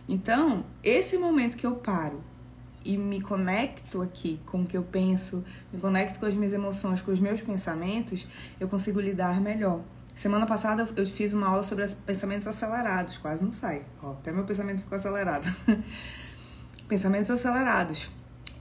Então, 0.08 0.66
esse 0.84 1.18
momento 1.18 1.58
que 1.58 1.66
eu 1.66 1.76
paro 1.76 2.24
e 2.86 2.98
me 2.98 3.20
conecto 3.20 4.02
aqui 4.02 4.40
com 4.46 4.62
o 4.62 4.66
que 4.66 4.78
eu 4.78 4.84
penso, 4.84 5.44
me 5.74 5.80
conecto 5.80 6.20
com 6.20 6.26
as 6.26 6.34
minhas 6.34 6.54
emoções, 6.54 7.02
com 7.02 7.12
os 7.12 7.20
meus 7.20 7.42
pensamentos, 7.42 8.26
eu 8.60 8.68
consigo 8.70 9.00
lidar 9.02 9.42
melhor. 9.42 9.82
Semana 10.16 10.46
passada 10.46 10.88
eu 10.96 11.06
fiz 11.06 11.34
uma 11.34 11.48
aula 11.48 11.62
sobre 11.62 11.86
pensamentos 12.06 12.48
acelerados, 12.48 13.18
quase 13.18 13.44
não 13.44 13.52
sai. 13.52 13.86
Ó, 14.02 14.14
até 14.14 14.32
meu 14.32 14.46
pensamento 14.46 14.82
ficou 14.82 14.96
acelerado. 14.96 15.48
pensamentos 16.88 17.30
acelerados. 17.30 18.10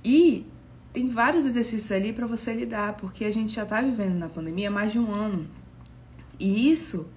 E 0.04 0.46
tem 0.92 1.08
vários 1.08 1.46
exercícios 1.46 1.92
ali 1.92 2.12
para 2.12 2.26
você 2.26 2.52
lidar, 2.52 2.94
porque 2.94 3.24
a 3.24 3.32
gente 3.32 3.52
já 3.52 3.62
está 3.62 3.80
vivendo 3.80 4.16
na 4.16 4.28
pandemia 4.28 4.68
há 4.68 4.70
mais 4.70 4.92
de 4.92 4.98
um 4.98 5.14
ano. 5.14 5.48
E 6.38 6.70
isso 6.70 7.08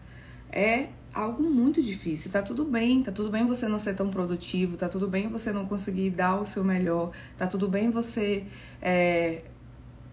é 0.51 0.89
algo 1.13 1.43
muito 1.43 1.81
difícil. 1.81 2.31
Tá 2.31 2.41
tudo 2.41 2.63
bem, 2.65 3.01
tá 3.01 3.11
tudo 3.11 3.31
bem 3.31 3.45
você 3.45 3.67
não 3.67 3.79
ser 3.79 3.95
tão 3.95 4.09
produtivo, 4.09 4.77
tá 4.77 4.87
tudo 4.87 5.07
bem 5.07 5.27
você 5.27 5.51
não 5.51 5.65
conseguir 5.65 6.09
dar 6.11 6.39
o 6.39 6.45
seu 6.45 6.63
melhor, 6.63 7.11
tá 7.37 7.47
tudo 7.47 7.67
bem 7.67 7.89
você 7.89 8.45
é, 8.81 9.43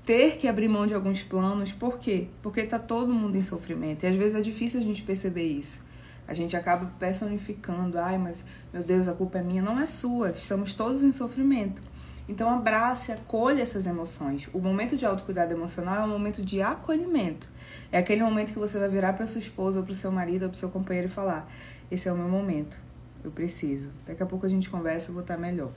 ter 0.04 0.36
que 0.36 0.46
abrir 0.48 0.68
mão 0.68 0.86
de 0.86 0.94
alguns 0.94 1.22
planos. 1.22 1.72
Por 1.72 1.98
quê? 1.98 2.28
Porque 2.42 2.62
tá 2.62 2.78
todo 2.78 3.12
mundo 3.12 3.36
em 3.36 3.42
sofrimento. 3.42 4.04
E 4.04 4.06
às 4.06 4.16
vezes 4.16 4.34
é 4.34 4.40
difícil 4.40 4.80
a 4.80 4.82
gente 4.82 5.02
perceber 5.02 5.46
isso. 5.46 5.84
A 6.28 6.34
gente 6.34 6.56
acaba 6.56 6.86
personificando, 6.98 7.98
ai, 7.98 8.18
mas 8.18 8.44
meu 8.72 8.82
Deus, 8.82 9.06
a 9.06 9.12
culpa 9.12 9.38
é 9.38 9.42
minha. 9.42 9.62
Não 9.62 9.78
é 9.78 9.86
sua, 9.86 10.30
estamos 10.30 10.74
todos 10.74 11.02
em 11.02 11.12
sofrimento. 11.12 11.82
Então 12.28 12.50
abrace, 12.50 13.12
acolha 13.12 13.62
essas 13.62 13.87
emoções. 13.87 14.49
O 14.52 14.59
momento 14.59 14.97
de 14.97 15.06
autocuidado 15.06 15.54
emocional 15.54 16.02
é 16.02 16.04
um 16.04 16.09
momento 16.09 16.42
de 16.42 16.61
acolhimento. 16.61 17.49
É 17.92 17.99
aquele 17.99 18.23
momento 18.23 18.52
que 18.52 18.59
você 18.59 18.78
vai 18.78 18.88
virar 18.88 19.12
para 19.12 19.26
sua 19.26 19.38
esposa 19.38 19.78
ou 19.78 19.85
para 19.85 19.92
o 19.92 19.95
seu 19.95 20.11
marido 20.11 20.42
ou 20.42 20.49
para 20.49 20.56
o 20.56 20.59
seu 20.59 20.68
companheiro 20.68 21.09
e 21.09 21.11
falar: 21.11 21.49
"Esse 21.90 22.09
é 22.09 22.12
o 22.12 22.16
meu 22.16 22.28
momento. 22.28 22.76
Eu 23.23 23.30
preciso. 23.30 23.90
Daqui 24.06 24.23
a 24.23 24.26
pouco 24.26 24.45
a 24.45 24.49
gente 24.49 24.68
conversa, 24.68 25.11
eu 25.11 25.14
vou 25.14 25.23
estar 25.23 25.37
melhor." 25.37 25.71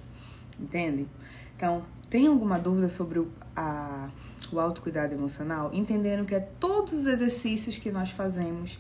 Entende? 0.60 1.08
Então, 1.56 1.84
tem 2.10 2.28
alguma 2.28 2.58
dúvida 2.58 2.90
sobre 2.90 3.20
o, 3.20 3.30
a, 3.56 4.10
o 4.52 4.60
autocuidado 4.60 5.14
emocional? 5.14 5.70
Entendendo 5.74 6.26
que 6.26 6.34
é 6.34 6.40
todos 6.40 6.94
os 6.94 7.06
exercícios 7.06 7.78
que 7.78 7.92
nós 7.92 8.12
fazemos 8.12 8.80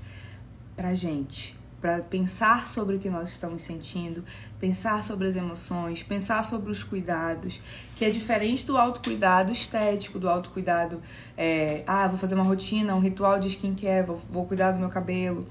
pra 0.76 0.94
gente, 0.94 1.59
para 1.82 2.02
pensar 2.02 2.68
sobre 2.68 2.96
o 2.96 3.00
que 3.00 3.10
nós 3.10 3.30
estamos 3.30 3.62
sentindo, 3.62 4.24
pensar 4.60 5.04
sobre 5.04 5.28
as 5.28 5.36
emoções, 5.36 6.04
pensar 6.04 6.44
sobre 6.44 6.72
os 6.72 6.84
cuidados, 6.84 7.62
que 7.96 8.04
é 8.04 8.10
diferente 8.10 8.66
do 8.66 8.78
autocuidado 8.78 9.52
estético, 9.52 10.20
do 10.20 10.30
autocuidado, 10.30 11.02
é, 11.38 11.84
ah, 11.88 12.08
vou 12.08 12.18
fazer 12.18 12.36
uma 12.36 12.44
rotina, 12.44 12.96
um 12.96 13.00
ritual 13.00 13.40
de 13.40 13.48
skincare, 13.48 14.06
vou, 14.06 14.22
vou 14.30 14.46
cuidar 14.46 14.72
do 14.72 14.80
meu 14.80 14.90
cabelo. 14.90 15.48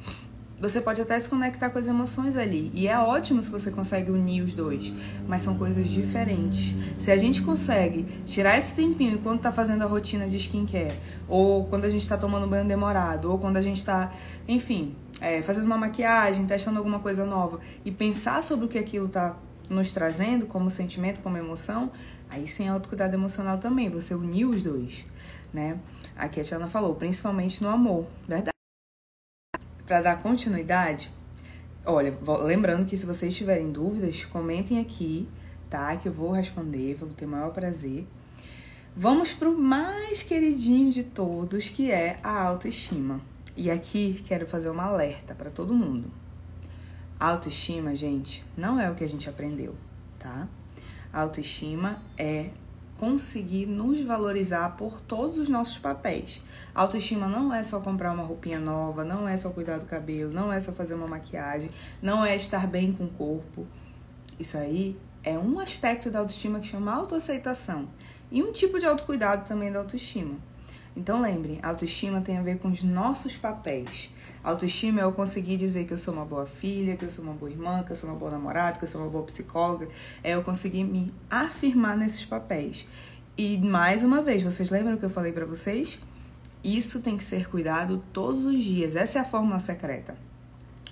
Você 0.60 0.80
pode 0.80 1.00
até 1.00 1.18
se 1.20 1.28
conectar 1.28 1.70
com 1.70 1.78
as 1.78 1.86
emoções 1.86 2.36
ali. 2.36 2.70
E 2.74 2.88
é 2.88 2.98
ótimo 2.98 3.40
se 3.40 3.50
você 3.50 3.70
consegue 3.70 4.10
unir 4.10 4.42
os 4.42 4.54
dois. 4.54 4.92
Mas 5.26 5.42
são 5.42 5.56
coisas 5.56 5.88
diferentes. 5.88 6.74
Se 6.98 7.10
a 7.10 7.16
gente 7.16 7.42
consegue 7.42 8.04
tirar 8.24 8.58
esse 8.58 8.74
tempinho 8.74 9.14
enquanto 9.14 9.42
tá 9.42 9.52
fazendo 9.52 9.82
a 9.82 9.86
rotina 9.86 10.26
de 10.26 10.36
skincare, 10.36 10.98
ou 11.28 11.64
quando 11.66 11.84
a 11.84 11.88
gente 11.88 12.08
tá 12.08 12.16
tomando 12.16 12.46
banho 12.46 12.66
demorado, 12.66 13.30
ou 13.30 13.38
quando 13.38 13.56
a 13.56 13.62
gente 13.62 13.84
tá, 13.84 14.12
enfim, 14.48 14.96
é, 15.20 15.42
fazendo 15.42 15.66
uma 15.66 15.78
maquiagem, 15.78 16.44
testando 16.44 16.78
alguma 16.78 16.98
coisa 16.98 17.24
nova, 17.24 17.60
e 17.84 17.92
pensar 17.92 18.42
sobre 18.42 18.66
o 18.66 18.68
que 18.68 18.78
aquilo 18.78 19.08
tá 19.08 19.36
nos 19.70 19.92
trazendo 19.92 20.46
como 20.46 20.68
sentimento, 20.70 21.20
como 21.20 21.36
emoção, 21.36 21.92
aí 22.28 22.48
sim 22.48 22.66
é 22.66 22.68
autocuidado 22.68 23.14
emocional 23.14 23.58
também. 23.58 23.88
Você 23.90 24.14
uniu 24.14 24.50
os 24.50 24.62
dois, 24.62 25.04
né? 25.52 25.78
Aqui 26.16 26.40
a 26.40 26.44
Tiana 26.44 26.66
falou, 26.66 26.94
principalmente 26.94 27.62
no 27.62 27.68
amor, 27.68 28.06
verdade? 28.26 28.57
Para 29.88 30.02
dar 30.02 30.22
continuidade, 30.22 31.10
olha, 31.82 32.12
lembrando 32.42 32.84
que 32.84 32.94
se 32.94 33.06
vocês 33.06 33.34
tiverem 33.34 33.72
dúvidas, 33.72 34.22
comentem 34.26 34.78
aqui, 34.78 35.26
tá? 35.70 35.96
Que 35.96 36.08
eu 36.08 36.12
vou 36.12 36.30
responder, 36.30 36.94
vou 36.94 37.08
ter 37.08 37.24
o 37.24 37.28
maior 37.28 37.54
prazer. 37.54 38.06
Vamos 38.94 39.32
pro 39.32 39.58
mais 39.58 40.22
queridinho 40.22 40.92
de 40.92 41.04
todos, 41.04 41.70
que 41.70 41.90
é 41.90 42.18
a 42.22 42.42
autoestima. 42.42 43.22
E 43.56 43.70
aqui 43.70 44.22
quero 44.28 44.46
fazer 44.46 44.68
uma 44.68 44.84
alerta 44.84 45.34
para 45.34 45.48
todo 45.48 45.72
mundo. 45.72 46.12
autoestima, 47.18 47.96
gente, 47.96 48.44
não 48.54 48.78
é 48.78 48.90
o 48.90 48.94
que 48.94 49.02
a 49.02 49.08
gente 49.08 49.26
aprendeu, 49.26 49.74
tá? 50.18 50.46
autoestima 51.10 52.02
é 52.18 52.50
conseguir 52.98 53.64
nos 53.64 54.00
valorizar 54.00 54.76
por 54.76 55.00
todos 55.00 55.38
os 55.38 55.48
nossos 55.48 55.78
papéis. 55.78 56.42
autoestima 56.74 57.26
não 57.26 57.54
é 57.54 57.62
só 57.62 57.80
comprar 57.80 58.12
uma 58.12 58.24
roupinha 58.24 58.58
nova, 58.58 59.04
não 59.04 59.26
é 59.26 59.36
só 59.36 59.50
cuidar 59.50 59.78
do 59.78 59.86
cabelo, 59.86 60.32
não 60.32 60.52
é 60.52 60.60
só 60.60 60.72
fazer 60.72 60.94
uma 60.94 61.06
maquiagem, 61.06 61.70
não 62.02 62.26
é 62.26 62.36
estar 62.36 62.66
bem 62.66 62.92
com 62.92 63.04
o 63.04 63.10
corpo. 63.10 63.66
Isso 64.38 64.58
aí 64.58 64.96
é 65.22 65.38
um 65.38 65.60
aspecto 65.60 66.10
da 66.10 66.18
autoestima 66.18 66.60
que 66.60 66.66
chama 66.66 66.92
autoaceitação 66.92 67.88
e 68.30 68.42
um 68.42 68.52
tipo 68.52 68.78
de 68.78 68.86
autocuidado 68.86 69.46
também 69.46 69.70
da 69.70 69.78
autoestima. 69.78 70.36
Então 70.96 71.20
lembre, 71.20 71.60
autoestima 71.62 72.20
tem 72.20 72.36
a 72.36 72.42
ver 72.42 72.58
com 72.58 72.68
os 72.68 72.82
nossos 72.82 73.36
papéis. 73.36 74.10
Autoestima 74.42 75.00
é 75.00 75.04
eu 75.04 75.12
conseguir 75.12 75.56
dizer 75.56 75.84
que 75.84 75.92
eu 75.92 75.98
sou 75.98 76.14
uma 76.14 76.24
boa 76.24 76.46
filha, 76.46 76.96
que 76.96 77.04
eu 77.04 77.10
sou 77.10 77.24
uma 77.24 77.34
boa 77.34 77.50
irmã, 77.50 77.82
que 77.82 77.92
eu 77.92 77.96
sou 77.96 78.08
uma 78.08 78.18
boa 78.18 78.30
namorada, 78.30 78.78
que 78.78 78.84
eu 78.84 78.88
sou 78.88 79.00
uma 79.00 79.10
boa 79.10 79.24
psicóloga. 79.24 79.88
É 80.22 80.34
eu 80.34 80.42
conseguir 80.42 80.84
me 80.84 81.12
afirmar 81.30 81.96
nesses 81.96 82.24
papéis. 82.24 82.86
E 83.36 83.58
mais 83.58 84.02
uma 84.02 84.22
vez, 84.22 84.42
vocês 84.42 84.70
lembram 84.70 84.94
o 84.94 84.98
que 84.98 85.04
eu 85.04 85.10
falei 85.10 85.32
para 85.32 85.44
vocês? 85.44 86.00
Isso 86.62 87.00
tem 87.00 87.16
que 87.16 87.24
ser 87.24 87.48
cuidado 87.48 88.02
todos 88.12 88.44
os 88.44 88.62
dias. 88.62 88.96
Essa 88.96 89.18
é 89.18 89.22
a 89.22 89.24
fórmula 89.24 89.60
secreta. 89.60 90.16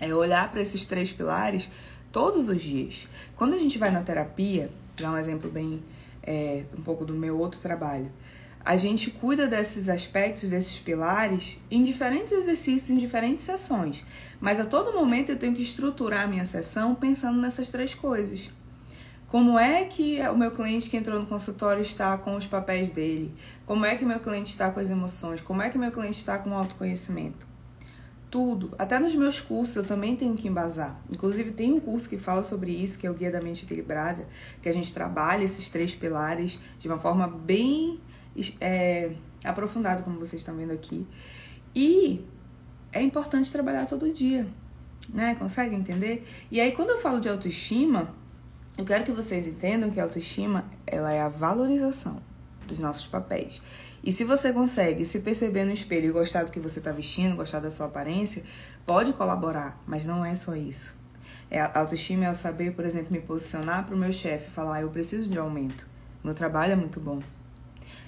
É 0.01 0.15
olhar 0.15 0.51
para 0.51 0.61
esses 0.61 0.85
três 0.85 1.13
pilares 1.13 1.69
todos 2.13 2.49
os 2.49 2.63
dias. 2.63 3.09
Quando 3.35 3.55
a 3.55 3.59
gente 3.59 3.79
vai 3.79 3.91
na 3.91 4.03
terapia, 4.03 4.71
dar 4.97 5.13
um 5.13 5.19
exemplo 5.19 5.51
bem 5.51 5.83
é, 6.23 6.65
um 6.77 6.83
pouco 6.83 7.05
do 7.05 7.15
meu 7.15 7.39
outro 7.39 7.61
trabalho 7.61 8.11
a 8.67 8.77
gente 8.77 9.13
cuida 9.13 9.47
desses 9.47 9.89
aspectos, 9.89 10.51
desses 10.51 10.77
pilares, 10.81 11.57
em 11.71 11.85
diferentes 11.85 12.33
exercícios, 12.33 12.91
em 12.91 12.97
diferentes 12.97 13.45
sessões. 13.45 14.05
Mas 14.41 14.59
a 14.59 14.65
todo 14.65 14.93
momento 14.93 15.31
eu 15.31 15.39
tenho 15.39 15.55
que 15.55 15.63
estruturar 15.63 16.25
a 16.25 16.27
minha 16.27 16.45
sessão 16.45 16.93
pensando 16.93 17.41
nessas 17.41 17.69
três 17.69 17.95
coisas. 17.95 18.51
Como 19.29 19.57
é 19.57 19.85
que 19.85 20.21
o 20.29 20.37
meu 20.37 20.51
cliente 20.51 20.91
que 20.91 20.97
entrou 20.97 21.21
no 21.21 21.27
consultório 21.27 21.81
está 21.81 22.19
com 22.19 22.35
os 22.35 22.45
papéis 22.45 22.91
dele? 22.91 23.33
Como 23.65 23.85
é 23.85 23.95
que 23.95 24.05
o 24.05 24.09
meu 24.09 24.19
cliente 24.19 24.51
está 24.51 24.69
com 24.69 24.81
as 24.81 24.91
emoções? 24.91 25.41
Como 25.41 25.63
é 25.63 25.71
que 25.71 25.77
o 25.77 25.81
meu 25.81 25.93
cliente 25.93 26.19
está 26.19 26.37
com 26.37 26.51
o 26.51 26.55
autoconhecimento? 26.55 27.47
Tudo. 28.29 28.75
Até 28.77 28.99
nos 28.99 29.15
meus 29.15 29.41
cursos 29.41 29.77
eu 29.77 29.85
também 29.85 30.17
tenho 30.17 30.35
que 30.35 30.49
embasar. 30.49 31.01
Inclusive, 31.09 31.53
tem 31.53 31.73
um 31.73 31.79
curso 31.79 32.09
que 32.09 32.19
fala 32.19 32.43
sobre 32.43 32.73
isso, 32.73 32.99
que 32.99 33.07
é 33.07 33.11
o 33.11 33.15
Guia 33.15 33.31
da 33.31 33.41
Mente 33.41 33.65
Equilibrada, 33.65 34.27
que 34.61 34.69
a 34.69 34.73
gente 34.73 34.93
trabalha 34.93 35.45
esses 35.45 35.69
três 35.69 35.95
pilares 35.95 36.59
de 36.81 36.89
uma 36.89 36.99
forma 36.99 37.29
bem 37.29 38.01
é, 38.61 39.13
aprofundado, 39.45 40.03
como 40.03 40.19
vocês 40.19 40.41
estão 40.41 40.57
vendo 40.57 40.73
aqui. 40.73 41.07
E 41.75 42.25
é 42.93 43.03
importante 43.03 43.51
trabalhar 43.53 43.87
todo 43.87 44.13
dia, 44.13 44.47
né? 45.09 45.35
Consegue 45.35 45.75
entender? 45.75 46.27
E 46.51 46.61
aí, 46.61 46.73
quando 46.73 46.91
eu 46.91 46.99
falo 46.99 47.21
de 47.21 47.29
autoestima, 47.29 48.15
eu 48.79 48.85
quero 48.85 49.05
que 49.05 49.13
vocês 49.13 49.47
entendam 49.47 49.91
que 49.91 50.01
a 50.01 50.05
autoestima 50.05 50.65
ela 50.87 51.13
é 51.13 51.21
a 51.21 51.29
valorização 51.29 52.21
dos 52.67 52.79
nossos 52.79 53.07
papéis. 53.07 53.63
E 54.03 54.13
se 54.13 54.25
você 54.25 54.53
consegue 54.53 55.05
se 55.05 55.21
perceber 55.21 55.65
no 55.65 55.73
espelho 55.73 56.09
e 56.09 56.13
gostar 56.13 56.45
do 56.45 56.53
que 56.53 56.61
você 56.61 56.79
está 56.79 56.93
vestindo, 56.93 57.37
gostar 57.37 57.61
da 57.61 57.71
sua 57.71 57.87
aparência, 57.87 58.43
pode 58.85 59.13
colaborar, 59.13 59.83
mas 59.87 60.05
não 60.05 60.25
é 60.25 60.35
só 60.35 60.55
isso. 60.55 60.97
É, 61.51 61.61
a 61.61 61.79
autoestima 61.79 62.25
é 62.25 62.31
o 62.31 62.35
saber, 62.35 62.73
por 62.75 62.85
exemplo, 62.85 63.13
me 63.13 63.21
posicionar 63.21 63.87
para 63.87 63.95
o 63.95 63.99
meu 63.99 64.13
chefe 64.13 64.49
e 64.49 64.51
falar: 64.51 64.83
eu 64.83 64.91
preciso 64.91 65.29
de 65.29 65.39
aumento, 65.39 65.87
meu 66.23 66.35
trabalho 66.35 66.73
é 66.73 66.77
muito 66.77 67.01
bom, 67.01 67.23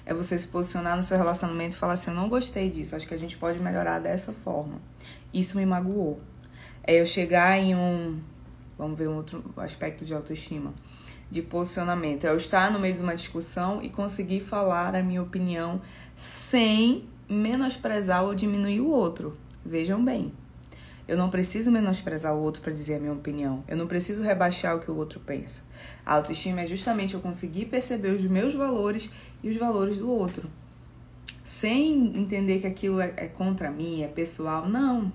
é 0.09 0.13
você 0.13 0.39
se 0.39 0.47
posicionar 0.47 0.97
no 0.97 1.03
seu 1.03 1.15
relacionamento 1.15 1.75
e 1.75 1.79
falar 1.79 1.93
assim: 1.93 2.09
eu 2.09 2.15
não 2.15 2.27
gostei 2.27 2.67
disso, 2.67 2.95
acho 2.95 3.07
que 3.07 3.13
a 3.13 3.17
gente 3.17 3.37
pode 3.37 3.61
melhorar 3.61 3.99
dessa 3.99 4.33
forma. 4.33 4.81
Isso 5.31 5.55
me 5.55 5.65
magoou. 5.67 6.19
É 6.83 6.99
eu 6.99 7.05
chegar 7.05 7.59
em 7.59 7.75
um. 7.75 8.19
Vamos 8.75 8.97
ver 8.97 9.07
um 9.07 9.17
outro 9.17 9.53
aspecto 9.57 10.03
de 10.03 10.15
autoestima. 10.15 10.73
De 11.29 11.43
posicionamento. 11.43 12.25
É 12.25 12.29
eu 12.31 12.37
estar 12.37 12.71
no 12.71 12.79
meio 12.79 12.95
de 12.95 13.03
uma 13.03 13.15
discussão 13.15 13.83
e 13.83 13.89
conseguir 13.89 14.39
falar 14.39 14.95
a 14.95 15.03
minha 15.03 15.21
opinião 15.21 15.79
sem 16.17 17.07
menosprezar 17.29 18.23
ou 18.23 18.33
diminuir 18.33 18.81
o 18.81 18.89
outro. 18.89 19.37
Vejam 19.63 20.03
bem. 20.03 20.33
Eu 21.09 21.17
não 21.17 21.31
preciso 21.31 21.71
menosprezar 21.71 22.35
o 22.35 22.39
outro 22.39 22.61
para 22.61 22.71
dizer 22.71 22.97
a 22.97 22.99
minha 22.99 23.13
opinião. 23.13 23.63
Eu 23.67 23.75
não 23.75 23.87
preciso 23.87 24.21
rebaixar 24.21 24.75
o 24.75 24.79
que 24.79 24.91
o 24.91 24.95
outro 24.95 25.19
pensa. 25.19 25.63
A 26.05 26.13
autoestima 26.13 26.61
é 26.61 26.67
justamente 26.67 27.15
eu 27.15 27.19
conseguir 27.19 27.65
perceber 27.65 28.09
os 28.09 28.23
meus 28.25 28.53
valores 28.53 29.09
e 29.41 29.49
os 29.49 29.57
valores 29.57 29.97
do 29.97 30.07
outro. 30.07 30.47
Sem 31.43 32.15
entender 32.15 32.59
que 32.59 32.67
aquilo 32.67 33.01
é, 33.01 33.11
é 33.17 33.27
contra 33.27 33.71
mim, 33.71 34.03
é 34.03 34.07
pessoal. 34.07 34.69
Não. 34.69 35.11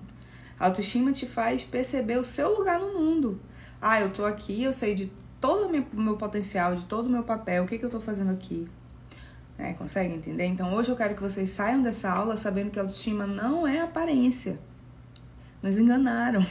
A 0.59 0.65
autoestima 0.65 1.13
te 1.13 1.25
faz 1.25 1.63
perceber 1.63 2.17
o 2.17 2.25
seu 2.25 2.53
lugar 2.53 2.77
no 2.77 2.99
mundo. 2.99 3.39
Ah, 3.81 4.01
eu 4.01 4.09
tô 4.09 4.25
aqui, 4.25 4.63
eu 4.63 4.73
sei 4.73 4.95
de 4.95 5.09
todo 5.39 5.69
o 5.69 6.01
meu 6.01 6.17
potencial, 6.17 6.75
de 6.75 6.83
todo 6.83 7.07
o 7.07 7.09
meu 7.09 7.23
papel, 7.23 7.63
o 7.63 7.65
que, 7.65 7.77
que 7.77 7.85
eu 7.85 7.89
tô 7.89 8.01
fazendo 8.01 8.33
aqui. 8.33 8.67
É, 9.57 9.71
consegue 9.71 10.13
entender? 10.13 10.43
Então 10.43 10.73
hoje 10.73 10.91
eu 10.91 10.97
quero 10.97 11.15
que 11.15 11.21
vocês 11.21 11.51
saiam 11.51 11.81
dessa 11.81 12.11
aula 12.11 12.35
sabendo 12.35 12.69
que 12.69 12.79
a 12.79 12.81
autoestima 12.81 13.25
não 13.25 13.65
é 13.65 13.79
aparência 13.79 14.59
nos 15.65 15.79
enganaram. 15.79 16.45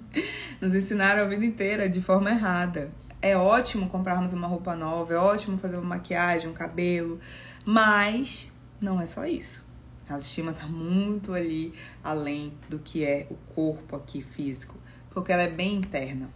nos 0.58 0.74
ensinaram 0.74 1.22
a 1.22 1.26
vida 1.26 1.44
inteira 1.44 1.86
de 1.86 2.00
forma 2.00 2.30
errada. 2.30 2.90
É 3.20 3.36
ótimo 3.36 3.88
comprarmos 3.88 4.32
uma 4.32 4.46
roupa 4.46 4.74
nova, 4.74 5.12
é 5.12 5.16
ótimo 5.18 5.58
fazer 5.58 5.76
uma 5.76 5.96
maquiagem, 5.96 6.48
um 6.48 6.54
cabelo, 6.54 7.20
mas 7.64 8.50
não 8.82 9.00
é 9.00 9.04
só 9.04 9.26
isso. 9.26 9.62
A 10.08 10.14
autoestima 10.14 10.52
está 10.52 10.66
muito 10.66 11.34
ali 11.34 11.74
além 12.02 12.54
do 12.68 12.78
que 12.78 13.04
é 13.04 13.26
o 13.30 13.34
corpo 13.54 13.96
aqui 13.96 14.22
físico, 14.22 14.76
porque 15.10 15.30
ela 15.30 15.42
é 15.42 15.48
bem 15.48 15.76
interna. 15.76 16.30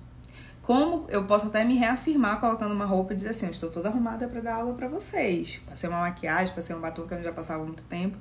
Como 0.63 1.07
eu 1.09 1.25
posso 1.25 1.47
até 1.47 1.65
me 1.65 1.77
reafirmar 1.77 2.41
colocando 2.41 2.75
uma 2.75 2.85
roupa 2.85 3.15
e 3.15 3.17
dizer 3.17 3.31
assim: 3.31 3.47
eu 3.47 3.53
estou 3.53 3.71
toda 3.71 3.89
arrumada 3.89 4.29
para 4.29 4.43
dar 4.43 4.57
aula 4.57 4.75
para 4.75 4.87
vocês. 4.87 5.63
Passei 5.67 5.89
uma 5.89 6.01
maquiagem, 6.01 6.55
passei 6.55 6.77
um 6.77 6.81
batom 6.81 7.07
que 7.07 7.15
eu 7.15 7.23
já 7.23 7.33
passava 7.33 7.63
há 7.63 7.67
muito 7.67 7.85
tempo, 7.85 8.19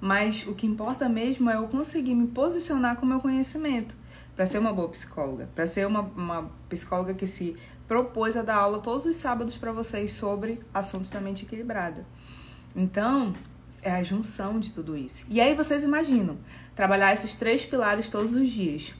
mas 0.00 0.46
o 0.46 0.54
que 0.54 0.66
importa 0.66 1.08
mesmo 1.08 1.50
é 1.50 1.56
eu 1.56 1.68
conseguir 1.68 2.14
me 2.14 2.26
posicionar 2.26 2.96
com 2.96 3.04
o 3.04 3.08
meu 3.08 3.20
conhecimento 3.20 3.96
para 4.34 4.46
ser 4.46 4.58
uma 4.58 4.72
boa 4.72 4.88
psicóloga, 4.88 5.48
para 5.54 5.66
ser 5.66 5.86
uma, 5.86 6.00
uma 6.00 6.50
psicóloga 6.68 7.12
que 7.12 7.26
se 7.26 7.56
propôs 7.86 8.36
a 8.36 8.42
dar 8.42 8.56
aula 8.56 8.78
todos 8.78 9.04
os 9.04 9.16
sábados 9.16 9.58
para 9.58 9.72
vocês 9.72 10.12
sobre 10.12 10.60
assuntos 10.72 11.10
da 11.10 11.20
mente 11.20 11.44
equilibrada. 11.44 12.06
Então, 12.74 13.34
é 13.82 13.90
a 13.90 14.02
junção 14.02 14.58
de 14.58 14.72
tudo 14.72 14.96
isso. 14.96 15.26
E 15.28 15.40
aí 15.40 15.54
vocês 15.54 15.84
imaginam 15.84 16.38
trabalhar 16.74 17.12
esses 17.12 17.34
três 17.34 17.64
pilares 17.64 18.08
todos 18.08 18.32
os 18.32 18.48
dias. 18.48 18.94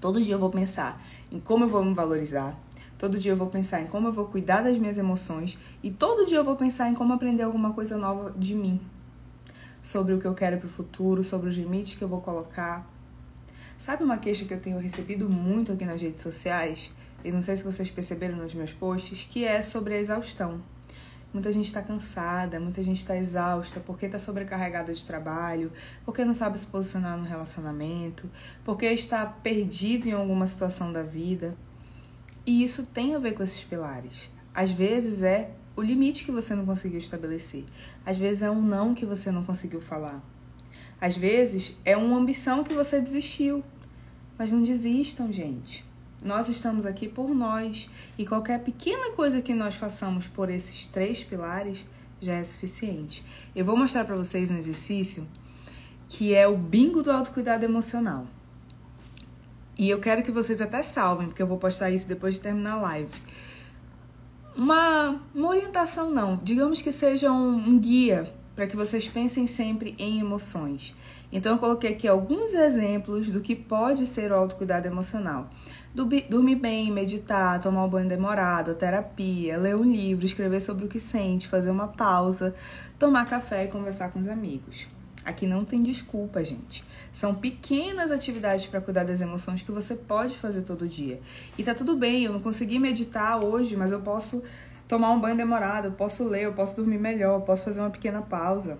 Todo 0.00 0.22
dia 0.22 0.34
eu 0.34 0.38
vou 0.38 0.50
pensar 0.50 1.02
em 1.30 1.40
como 1.40 1.64
eu 1.64 1.68
vou 1.68 1.84
me 1.84 1.94
valorizar, 1.94 2.58
todo 2.98 3.18
dia 3.18 3.32
eu 3.32 3.36
vou 3.36 3.48
pensar 3.48 3.80
em 3.80 3.86
como 3.86 4.08
eu 4.08 4.12
vou 4.12 4.26
cuidar 4.26 4.62
das 4.62 4.78
minhas 4.78 4.98
emoções 4.98 5.58
e 5.82 5.90
todo 5.90 6.26
dia 6.26 6.38
eu 6.38 6.44
vou 6.44 6.56
pensar 6.56 6.88
em 6.88 6.94
como 6.94 7.12
aprender 7.12 7.42
alguma 7.42 7.72
coisa 7.72 7.96
nova 7.96 8.32
de 8.36 8.54
mim, 8.54 8.80
sobre 9.84 10.14
o 10.14 10.18
que 10.18 10.26
eu 10.26 10.34
quero 10.34 10.56
para 10.56 10.66
o 10.66 10.70
futuro, 10.70 11.22
sobre 11.22 11.50
os 11.50 11.56
limites 11.56 11.94
que 11.94 12.02
eu 12.02 12.08
vou 12.08 12.22
colocar. 12.22 12.90
Sabe 13.76 14.02
uma 14.02 14.16
queixa 14.16 14.46
que 14.46 14.54
eu 14.54 14.60
tenho 14.60 14.78
recebido 14.78 15.28
muito 15.28 15.72
aqui 15.72 15.84
nas 15.84 16.00
redes 16.00 16.22
sociais? 16.22 16.90
E 17.22 17.30
não 17.30 17.42
sei 17.42 17.54
se 17.54 17.62
vocês 17.62 17.90
perceberam 17.90 18.36
nos 18.36 18.54
meus 18.54 18.72
posts, 18.72 19.24
que 19.24 19.44
é 19.44 19.60
sobre 19.60 19.94
a 19.94 19.98
exaustão. 19.98 20.62
Muita 21.34 21.52
gente 21.52 21.66
está 21.66 21.82
cansada, 21.82 22.58
muita 22.58 22.82
gente 22.82 22.96
está 22.96 23.14
exausta 23.14 23.78
porque 23.78 24.06
está 24.06 24.18
sobrecarregada 24.18 24.94
de 24.94 25.04
trabalho, 25.04 25.70
porque 26.02 26.24
não 26.24 26.32
sabe 26.32 26.58
se 26.58 26.66
posicionar 26.66 27.18
no 27.18 27.24
relacionamento, 27.24 28.30
porque 28.64 28.86
está 28.86 29.26
perdido 29.26 30.08
em 30.08 30.12
alguma 30.12 30.46
situação 30.46 30.90
da 30.90 31.02
vida. 31.02 31.54
E 32.46 32.64
isso 32.64 32.86
tem 32.86 33.14
a 33.14 33.18
ver 33.18 33.34
com 33.34 33.42
esses 33.42 33.62
pilares. 33.64 34.30
Às 34.54 34.70
vezes 34.70 35.22
é 35.22 35.50
o 35.76 35.82
limite 35.82 36.24
que 36.24 36.30
você 36.30 36.54
não 36.54 36.64
conseguiu 36.64 36.98
estabelecer. 36.98 37.64
Às 38.04 38.16
vezes 38.16 38.42
é 38.42 38.50
um 38.50 38.62
não 38.62 38.94
que 38.94 39.04
você 39.04 39.30
não 39.30 39.42
conseguiu 39.42 39.80
falar. 39.80 40.22
Às 41.00 41.16
vezes 41.16 41.76
é 41.84 41.96
uma 41.96 42.16
ambição 42.16 42.62
que 42.62 42.72
você 42.72 43.00
desistiu. 43.00 43.62
Mas 44.38 44.50
não 44.50 44.62
desistam, 44.62 45.32
gente. 45.32 45.84
Nós 46.22 46.48
estamos 46.48 46.86
aqui 46.86 47.08
por 47.08 47.34
nós 47.34 47.88
e 48.16 48.24
qualquer 48.24 48.60
pequena 48.60 49.12
coisa 49.12 49.42
que 49.42 49.54
nós 49.54 49.74
façamos 49.74 50.26
por 50.26 50.48
esses 50.48 50.86
três 50.86 51.22
pilares 51.22 51.86
já 52.20 52.32
é 52.32 52.42
suficiente. 52.42 53.24
Eu 53.54 53.64
vou 53.64 53.76
mostrar 53.76 54.04
para 54.04 54.16
vocês 54.16 54.50
um 54.50 54.56
exercício 54.56 55.26
que 56.08 56.34
é 56.34 56.46
o 56.46 56.56
bingo 56.56 57.02
do 57.02 57.10
autocuidado 57.10 57.64
emocional. 57.64 58.26
E 59.76 59.90
eu 59.90 59.98
quero 60.00 60.22
que 60.22 60.30
vocês 60.30 60.60
até 60.60 60.82
salvem, 60.82 61.26
porque 61.26 61.42
eu 61.42 61.46
vou 61.46 61.58
postar 61.58 61.90
isso 61.90 62.06
depois 62.06 62.34
de 62.34 62.40
terminar 62.40 62.74
a 62.74 62.80
live. 62.80 63.12
Uma, 64.56 65.20
uma 65.34 65.48
orientação 65.48 66.10
não, 66.10 66.36
digamos 66.36 66.80
que 66.80 66.92
seja 66.92 67.32
um, 67.32 67.56
um 67.56 67.78
guia 67.78 68.32
para 68.54 68.68
que 68.68 68.76
vocês 68.76 69.08
pensem 69.08 69.46
sempre 69.46 69.96
em 69.98 70.20
emoções. 70.20 70.94
Então 71.32 71.52
eu 71.54 71.58
coloquei 71.58 71.90
aqui 71.90 72.06
alguns 72.06 72.54
exemplos 72.54 73.28
do 73.28 73.40
que 73.40 73.56
pode 73.56 74.06
ser 74.06 74.30
o 74.30 74.36
autocuidado 74.36 74.86
emocional. 74.86 75.50
Dormir 75.92 76.54
bem, 76.54 76.90
meditar, 76.90 77.60
tomar 77.60 77.84
um 77.84 77.88
banho 77.88 78.08
demorado, 78.08 78.74
terapia, 78.74 79.58
ler 79.58 79.74
um 79.74 79.82
livro, 79.82 80.24
escrever 80.24 80.60
sobre 80.60 80.84
o 80.84 80.88
que 80.88 81.00
sente, 81.00 81.48
fazer 81.48 81.70
uma 81.70 81.88
pausa, 81.88 82.54
tomar 82.96 83.26
café 83.26 83.64
e 83.64 83.68
conversar 83.68 84.10
com 84.10 84.20
os 84.20 84.28
amigos. 84.28 84.86
Aqui 85.24 85.46
não 85.46 85.64
tem 85.64 85.82
desculpa, 85.82 86.44
gente. 86.44 86.84
São 87.12 87.34
pequenas 87.34 88.10
atividades 88.10 88.66
para 88.66 88.80
cuidar 88.80 89.04
das 89.04 89.22
emoções 89.22 89.62
que 89.62 89.72
você 89.72 89.94
pode 89.94 90.36
fazer 90.36 90.62
todo 90.62 90.86
dia. 90.86 91.18
E 91.56 91.64
tá 91.64 91.74
tudo 91.74 91.96
bem, 91.96 92.24
eu 92.24 92.32
não 92.32 92.40
consegui 92.40 92.78
meditar 92.78 93.42
hoje, 93.42 93.74
mas 93.74 93.90
eu 93.90 94.00
posso 94.00 94.42
tomar 94.86 95.10
um 95.12 95.20
banho 95.20 95.36
demorado, 95.36 95.88
eu 95.88 95.92
posso 95.92 96.24
ler, 96.24 96.42
eu 96.42 96.52
posso 96.52 96.76
dormir 96.76 96.98
melhor, 96.98 97.38
eu 97.38 97.40
posso 97.40 97.64
fazer 97.64 97.80
uma 97.80 97.90
pequena 97.90 98.20
pausa. 98.20 98.78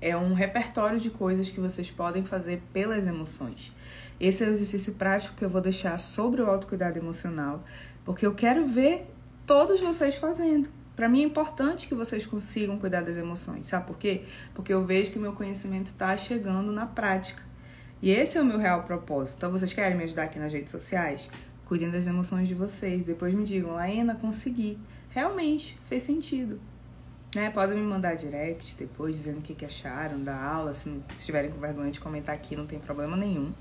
É 0.00 0.16
um 0.16 0.34
repertório 0.34 0.98
de 0.98 1.08
coisas 1.08 1.50
que 1.50 1.60
vocês 1.60 1.90
podem 1.90 2.24
fazer 2.24 2.60
pelas 2.72 3.06
emoções. 3.06 3.72
Esse 4.18 4.42
é 4.42 4.48
o 4.48 4.50
exercício 4.50 4.94
prático 4.94 5.36
que 5.36 5.44
eu 5.44 5.48
vou 5.48 5.60
deixar 5.60 5.98
sobre 6.00 6.42
o 6.42 6.50
autocuidado 6.50 6.98
emocional, 6.98 7.62
porque 8.04 8.26
eu 8.26 8.34
quero 8.34 8.66
ver 8.66 9.04
todos 9.46 9.80
vocês 9.80 10.16
fazendo. 10.16 10.75
Para 10.96 11.10
mim 11.10 11.20
é 11.20 11.24
importante 11.24 11.86
que 11.86 11.94
vocês 11.94 12.26
consigam 12.26 12.78
cuidar 12.78 13.02
das 13.02 13.18
emoções. 13.18 13.66
Sabe 13.66 13.86
por 13.86 13.98
quê? 13.98 14.22
Porque 14.54 14.72
eu 14.72 14.84
vejo 14.86 15.10
que 15.10 15.18
o 15.18 15.20
meu 15.20 15.34
conhecimento 15.34 15.88
está 15.88 16.16
chegando 16.16 16.72
na 16.72 16.86
prática. 16.86 17.42
E 18.00 18.10
esse 18.10 18.38
é 18.38 18.40
o 18.40 18.44
meu 18.44 18.58
real 18.58 18.82
propósito. 18.82 19.36
Então, 19.36 19.50
vocês 19.50 19.74
querem 19.74 19.96
me 19.96 20.04
ajudar 20.04 20.24
aqui 20.24 20.38
nas 20.38 20.52
redes 20.52 20.70
sociais? 20.70 21.28
Cuidem 21.66 21.90
das 21.90 22.06
emoções 22.06 22.48
de 22.48 22.54
vocês. 22.54 23.02
Depois 23.02 23.34
me 23.34 23.44
digam, 23.44 23.72
Laena, 23.72 24.14
consegui. 24.14 24.78
Realmente, 25.10 25.78
fez 25.84 26.02
sentido. 26.02 26.58
Né? 27.34 27.50
Podem 27.50 27.76
me 27.76 27.82
mandar 27.82 28.14
direct 28.14 28.76
depois 28.78 29.16
dizendo 29.16 29.40
o 29.40 29.42
que, 29.42 29.54
que 29.54 29.66
acharam 29.66 30.22
da 30.22 30.34
aula. 30.42 30.72
Se, 30.72 30.88
não, 30.88 31.02
se 31.18 31.26
tiverem 31.26 31.50
com 31.50 31.58
vergonha 31.58 31.90
de 31.90 32.00
comentar 32.00 32.34
aqui, 32.34 32.56
não 32.56 32.66
tem 32.66 32.78
problema 32.78 33.16
nenhum. 33.16 33.52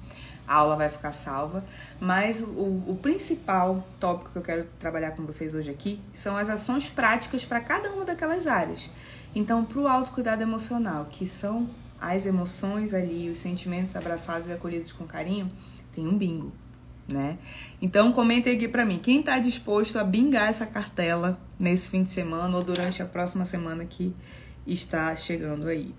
A 0.48 0.56
aula 0.56 0.76
vai 0.76 0.90
ficar 0.90 1.12
salva. 1.12 1.64
Mas 2.00 2.42
o, 2.42 2.84
o 2.88 3.00
principal 3.02 3.86
tópico 4.00 4.32
que 4.32 4.38
eu 4.38 4.42
quero 4.42 4.68
trabalhar 4.80 5.12
com 5.12 5.26
vocês 5.26 5.54
hoje 5.54 5.70
aqui 5.70 6.00
são 6.14 6.38
as 6.38 6.50
ações 6.50 6.90
práticas 6.90 7.44
para 7.46 7.60
cada 7.60 7.92
uma 7.92 8.06
daquelas 8.06 8.48
áreas. 8.48 8.90
Então, 9.34 9.66
para 9.66 9.80
o 9.80 9.88
autocuidado 9.88 10.42
emocional, 10.42 11.06
que 11.10 11.28
são 11.28 11.70
as 12.00 12.26
emoções 12.26 12.94
ali, 12.94 13.30
os 13.30 13.40
sentimentos 13.40 13.96
abraçados 13.96 14.50
e 14.50 14.54
acolhidos 14.54 14.92
com 14.92 15.06
carinho, 15.06 15.52
tem 15.94 16.08
um 16.08 16.18
bingo 16.18 16.52
né? 17.08 17.38
Então 17.82 18.12
comentem 18.12 18.56
aqui 18.56 18.68
para 18.68 18.86
mim, 18.86 19.00
quem 19.00 19.20
está 19.20 19.38
disposto 19.40 19.98
a 20.00 20.04
bingar 20.04 20.50
essa 20.50 20.66
cartela 20.66 21.40
nesse 21.60 21.90
fim 21.90 22.04
de 22.04 22.10
semana 22.10 22.58
ou 22.58 22.64
durante 22.64 23.02
a 23.02 23.06
próxima 23.06 23.46
semana 23.46 23.86
que 23.86 24.14
está 24.66 25.16
chegando 25.16 25.68
aí. 25.68 25.94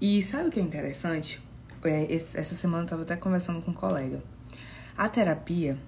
E 0.00 0.22
sabe 0.22 0.48
o 0.48 0.50
que 0.50 0.58
é 0.58 0.62
interessante? 0.62 1.40
É, 1.84 2.12
essa 2.14 2.54
semana 2.54 2.82
eu 2.82 2.84
estava 2.84 3.02
até 3.02 3.16
conversando 3.16 3.62
com 3.62 3.70
um 3.70 3.74
colega. 3.74 4.22
A 4.96 5.08
terapia, 5.08 5.78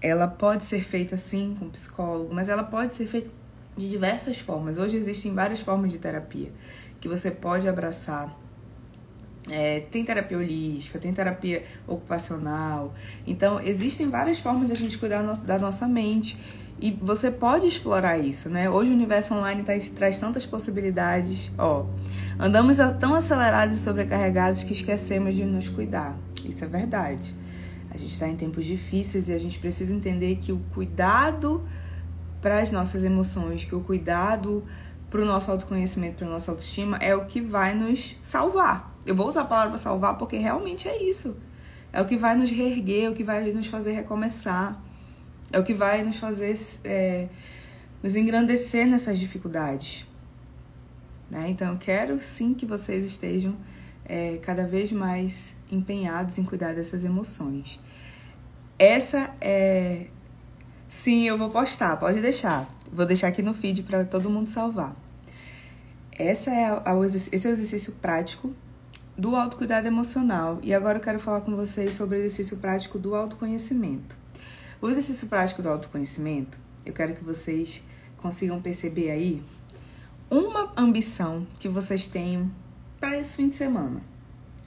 ela 0.00 0.28
pode 0.28 0.64
ser 0.64 0.84
feita 0.84 1.16
sim 1.16 1.56
com 1.58 1.70
psicólogo, 1.70 2.34
mas 2.34 2.48
ela 2.48 2.64
pode 2.64 2.94
ser 2.94 3.06
feita 3.06 3.30
de 3.76 3.88
diversas 3.88 4.38
formas. 4.38 4.78
Hoje 4.78 4.96
existem 4.96 5.32
várias 5.32 5.60
formas 5.60 5.92
de 5.92 5.98
terapia 5.98 6.52
que 7.00 7.08
você 7.08 7.30
pode 7.30 7.68
abraçar 7.68 8.36
é, 9.50 9.80
tem 9.80 10.04
terapia 10.04 10.36
holística, 10.36 10.98
tem 10.98 11.12
terapia 11.12 11.62
ocupacional. 11.86 12.94
Então, 13.26 13.60
existem 13.60 14.08
várias 14.08 14.40
formas 14.40 14.66
de 14.66 14.72
a 14.72 14.76
gente 14.76 14.98
cuidar 14.98 15.22
da 15.22 15.58
nossa 15.58 15.88
mente. 15.88 16.38
E 16.80 16.92
você 16.92 17.30
pode 17.30 17.66
explorar 17.66 18.18
isso, 18.18 18.48
né? 18.48 18.70
Hoje 18.70 18.90
o 18.90 18.94
universo 18.94 19.34
online 19.34 19.64
tá, 19.64 19.72
traz 19.96 20.18
tantas 20.18 20.46
possibilidades. 20.46 21.50
Ó, 21.58 21.86
andamos 22.38 22.78
tão 23.00 23.14
acelerados 23.14 23.80
e 23.80 23.82
sobrecarregados 23.82 24.62
que 24.62 24.72
esquecemos 24.72 25.34
de 25.34 25.44
nos 25.44 25.68
cuidar. 25.68 26.16
Isso 26.44 26.64
é 26.64 26.68
verdade. 26.68 27.34
A 27.90 27.96
gente 27.96 28.12
está 28.12 28.28
em 28.28 28.36
tempos 28.36 28.64
difíceis 28.64 29.28
e 29.28 29.32
a 29.32 29.38
gente 29.38 29.58
precisa 29.58 29.94
entender 29.94 30.36
que 30.36 30.52
o 30.52 30.58
cuidado 30.72 31.64
para 32.40 32.60
as 32.60 32.70
nossas 32.70 33.02
emoções, 33.02 33.64
que 33.64 33.74
o 33.74 33.80
cuidado 33.80 34.64
para 35.10 35.20
o 35.20 35.24
nosso 35.24 35.50
autoconhecimento, 35.50 36.16
para 36.16 36.26
a 36.26 36.30
nossa 36.30 36.50
autoestima, 36.52 36.96
é 36.98 37.14
o 37.14 37.24
que 37.24 37.40
vai 37.40 37.74
nos 37.74 38.16
salvar. 38.22 38.94
Eu 39.04 39.16
vou 39.16 39.26
usar 39.26 39.40
a 39.40 39.46
palavra 39.46 39.78
salvar 39.78 40.16
porque 40.16 40.36
realmente 40.36 40.86
é 40.86 41.02
isso. 41.02 41.36
É 41.92 42.00
o 42.00 42.04
que 42.04 42.16
vai 42.16 42.36
nos 42.36 42.50
reerguer, 42.50 43.06
é 43.06 43.10
o 43.10 43.14
que 43.14 43.24
vai 43.24 43.50
nos 43.52 43.66
fazer 43.66 43.92
recomeçar, 43.92 44.80
é 45.52 45.58
o 45.58 45.64
que 45.64 45.74
vai 45.74 46.02
nos 46.02 46.16
fazer 46.16 46.58
é, 46.84 47.28
nos 48.02 48.16
engrandecer 48.16 48.86
nessas 48.86 49.18
dificuldades. 49.18 50.06
Né? 51.30 51.48
Então, 51.48 51.72
eu 51.72 51.78
quero 51.78 52.22
sim 52.22 52.54
que 52.54 52.64
vocês 52.64 53.04
estejam 53.04 53.56
é, 54.04 54.38
cada 54.38 54.66
vez 54.66 54.90
mais 54.92 55.54
empenhados 55.70 56.38
em 56.38 56.44
cuidar 56.44 56.74
dessas 56.74 57.04
emoções. 57.04 57.78
Essa 58.78 59.34
é. 59.40 60.06
Sim, 60.88 61.28
eu 61.28 61.36
vou 61.36 61.50
postar, 61.50 61.96
pode 61.96 62.20
deixar. 62.20 62.68
Vou 62.90 63.04
deixar 63.04 63.28
aqui 63.28 63.42
no 63.42 63.52
feed 63.52 63.82
para 63.82 64.04
todo 64.04 64.30
mundo 64.30 64.48
salvar. 64.48 64.96
Essa 66.12 66.50
é 66.50 66.64
a, 66.64 66.82
a, 66.86 67.06
esse 67.06 67.46
é 67.46 67.50
o 67.50 67.52
exercício 67.52 67.92
prático 68.00 68.54
do 69.16 69.36
autocuidado 69.36 69.86
emocional. 69.86 70.58
E 70.62 70.72
agora 70.72 70.98
eu 70.98 71.02
quero 71.02 71.20
falar 71.20 71.42
com 71.42 71.54
vocês 71.54 71.94
sobre 71.94 72.16
o 72.16 72.18
exercício 72.18 72.56
prático 72.56 72.98
do 72.98 73.14
autoconhecimento. 73.14 74.16
O 74.80 74.88
exercício 74.88 75.26
prático 75.26 75.60
do 75.60 75.68
autoconhecimento, 75.68 76.56
eu 76.86 76.92
quero 76.92 77.12
que 77.12 77.24
vocês 77.24 77.82
consigam 78.18 78.62
perceber 78.62 79.10
aí 79.10 79.42
uma 80.30 80.72
ambição 80.76 81.44
que 81.58 81.68
vocês 81.68 82.06
têm 82.06 82.48
para 83.00 83.18
esse 83.18 83.36
fim 83.36 83.48
de 83.48 83.56
semana. 83.56 84.00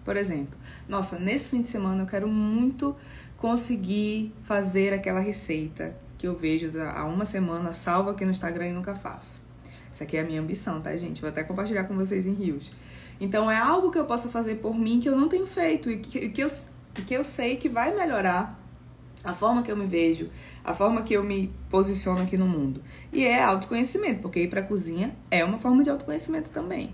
Por 0.03 0.17
exemplo, 0.17 0.59
nossa, 0.85 1.17
nesse 1.17 1.51
fim 1.51 1.61
de 1.61 1.69
semana 1.69 2.03
eu 2.03 2.05
quero 2.05 2.27
muito 2.27 2.93
conseguir 3.37 4.33
fazer 4.43 4.93
aquela 4.93 5.21
receita 5.21 5.95
que 6.17 6.27
eu 6.27 6.35
vejo 6.35 6.69
há 6.93 7.05
uma 7.05 7.23
semana, 7.23 7.73
salvo 7.73 8.09
aqui 8.09 8.25
no 8.25 8.31
Instagram 8.31 8.67
e 8.67 8.73
nunca 8.73 8.93
faço. 8.93 9.41
Essa 9.89 10.03
aqui 10.03 10.17
é 10.17 10.19
a 10.19 10.25
minha 10.25 10.41
ambição, 10.41 10.81
tá, 10.81 10.93
gente? 10.97 11.21
Vou 11.21 11.29
até 11.29 11.41
compartilhar 11.41 11.85
com 11.85 11.95
vocês 11.95 12.25
em 12.25 12.33
rios. 12.33 12.73
Então 13.17 13.49
é 13.49 13.57
algo 13.57 13.89
que 13.89 13.97
eu 13.97 14.05
posso 14.05 14.27
fazer 14.27 14.55
por 14.55 14.77
mim 14.77 14.99
que 14.99 15.07
eu 15.07 15.15
não 15.15 15.29
tenho 15.29 15.47
feito 15.47 15.89
e 15.89 15.97
que, 15.97 16.27
que, 16.27 16.43
eu, 16.43 16.47
que 17.07 17.13
eu 17.13 17.23
sei 17.23 17.55
que 17.55 17.69
vai 17.69 17.95
melhorar 17.95 18.60
a 19.23 19.33
forma 19.33 19.61
que 19.61 19.71
eu 19.71 19.77
me 19.77 19.85
vejo, 19.85 20.29
a 20.63 20.73
forma 20.73 21.03
que 21.03 21.13
eu 21.13 21.23
me 21.23 21.51
posiciono 21.69 22.21
aqui 22.21 22.37
no 22.37 22.47
mundo. 22.47 22.81
E 23.13 23.25
é 23.25 23.41
autoconhecimento, 23.43 24.21
porque 24.21 24.41
ir 24.41 24.49
para 24.49 24.61
a 24.61 24.63
cozinha 24.63 25.15
é 25.29 25.43
uma 25.43 25.57
forma 25.57 25.83
de 25.83 25.89
autoconhecimento 25.89 26.49
também. 26.49 26.93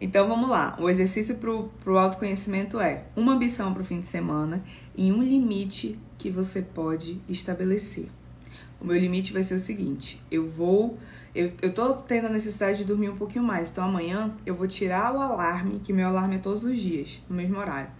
Então 0.00 0.28
vamos 0.28 0.48
lá, 0.48 0.76
o 0.80 0.90
exercício 0.90 1.36
para 1.36 1.92
o 1.92 1.98
autoconhecimento 1.98 2.80
é 2.80 3.04
uma 3.16 3.32
ambição 3.32 3.72
para 3.72 3.82
o 3.82 3.84
fim 3.84 4.00
de 4.00 4.06
semana 4.06 4.62
e 4.96 5.10
um 5.12 5.22
limite 5.22 5.98
que 6.18 6.30
você 6.30 6.62
pode 6.62 7.20
estabelecer. 7.28 8.08
O 8.80 8.86
meu 8.86 8.98
limite 8.98 9.32
vai 9.32 9.42
ser 9.42 9.54
o 9.54 9.58
seguinte: 9.58 10.20
eu 10.30 10.46
vou 10.46 10.98
eu, 11.34 11.52
eu 11.60 11.74
tô 11.74 11.92
tendo 11.94 12.26
a 12.26 12.30
necessidade 12.30 12.78
de 12.78 12.84
dormir 12.84 13.08
um 13.08 13.16
pouquinho 13.16 13.42
mais, 13.42 13.70
então 13.70 13.84
amanhã 13.84 14.32
eu 14.46 14.54
vou 14.54 14.68
tirar 14.68 15.12
o 15.12 15.20
alarme, 15.20 15.80
que 15.80 15.92
meu 15.92 16.06
alarme 16.06 16.36
é 16.36 16.38
todos 16.38 16.62
os 16.62 16.80
dias, 16.80 17.20
no 17.28 17.34
mesmo 17.34 17.58
horário, 17.58 17.90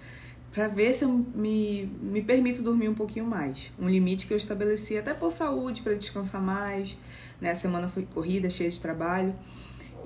para 0.54 0.68
ver 0.68 0.94
se 0.94 1.04
eu 1.04 1.26
me, 1.34 1.90
me 2.00 2.22
permito 2.22 2.62
dormir 2.62 2.88
um 2.88 2.94
pouquinho 2.94 3.26
mais. 3.26 3.72
Um 3.76 3.88
limite 3.88 4.24
que 4.24 4.32
eu 4.32 4.36
estabeleci 4.36 4.96
até 4.96 5.12
por 5.12 5.32
saúde, 5.32 5.82
para 5.82 5.94
descansar 5.94 6.40
mais, 6.40 6.96
né? 7.40 7.50
A 7.50 7.54
semana 7.56 7.88
foi 7.88 8.04
corrida, 8.06 8.48
cheia 8.48 8.70
de 8.70 8.80
trabalho. 8.80 9.34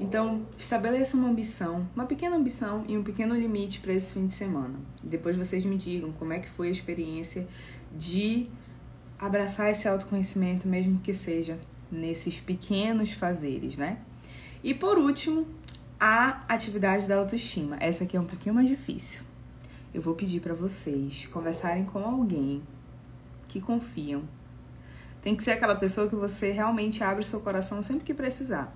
Então, 0.01 0.47
estabeleça 0.57 1.19
uma 1.19 1.29
ambição, 1.29 1.87
uma 1.95 2.07
pequena 2.07 2.35
ambição 2.35 2.83
e 2.89 2.97
um 2.97 3.03
pequeno 3.03 3.35
limite 3.35 3.81
para 3.81 3.93
esse 3.93 4.15
fim 4.15 4.27
de 4.27 4.33
semana. 4.33 4.75
Depois 5.03 5.37
vocês 5.37 5.67
me 5.67 5.77
digam 5.77 6.13
como 6.13 6.33
é 6.33 6.39
que 6.39 6.49
foi 6.49 6.69
a 6.69 6.71
experiência 6.71 7.47
de 7.95 8.49
abraçar 9.19 9.71
esse 9.71 9.87
autoconhecimento, 9.87 10.67
mesmo 10.67 10.99
que 10.99 11.13
seja 11.13 11.59
nesses 11.93 12.41
pequenos 12.41 13.13
fazeres, 13.13 13.77
né? 13.77 13.99
E 14.65 14.73
por 14.73 14.97
último, 14.99 15.47
a 16.01 16.43
atividade 16.49 17.07
da 17.07 17.17
autoestima. 17.17 17.77
Essa 17.81 18.05
aqui 18.05 18.17
é 18.17 18.21
um 18.21 18.25
pouquinho 18.25 18.55
mais 18.55 18.67
difícil. 18.67 19.29
Eu 19.93 20.03
vou 20.03 20.15
pedir 20.15 20.41
para 20.41 20.55
vocês 20.55 21.27
conversarem 21.27 21.85
com 21.85 21.99
alguém 21.99 22.63
que 23.49 23.61
confiam. 23.61 24.23
Tem 25.23 25.35
que 25.35 25.43
ser 25.43 25.53
aquela 25.53 25.75
pessoa 25.75 26.09
que 26.09 26.15
você 26.15 26.51
realmente 26.51 27.03
abre 27.03 27.25
seu 27.25 27.41
coração 27.41 27.81
sempre 27.83 28.05
que 28.05 28.15
precisar. 28.15 28.73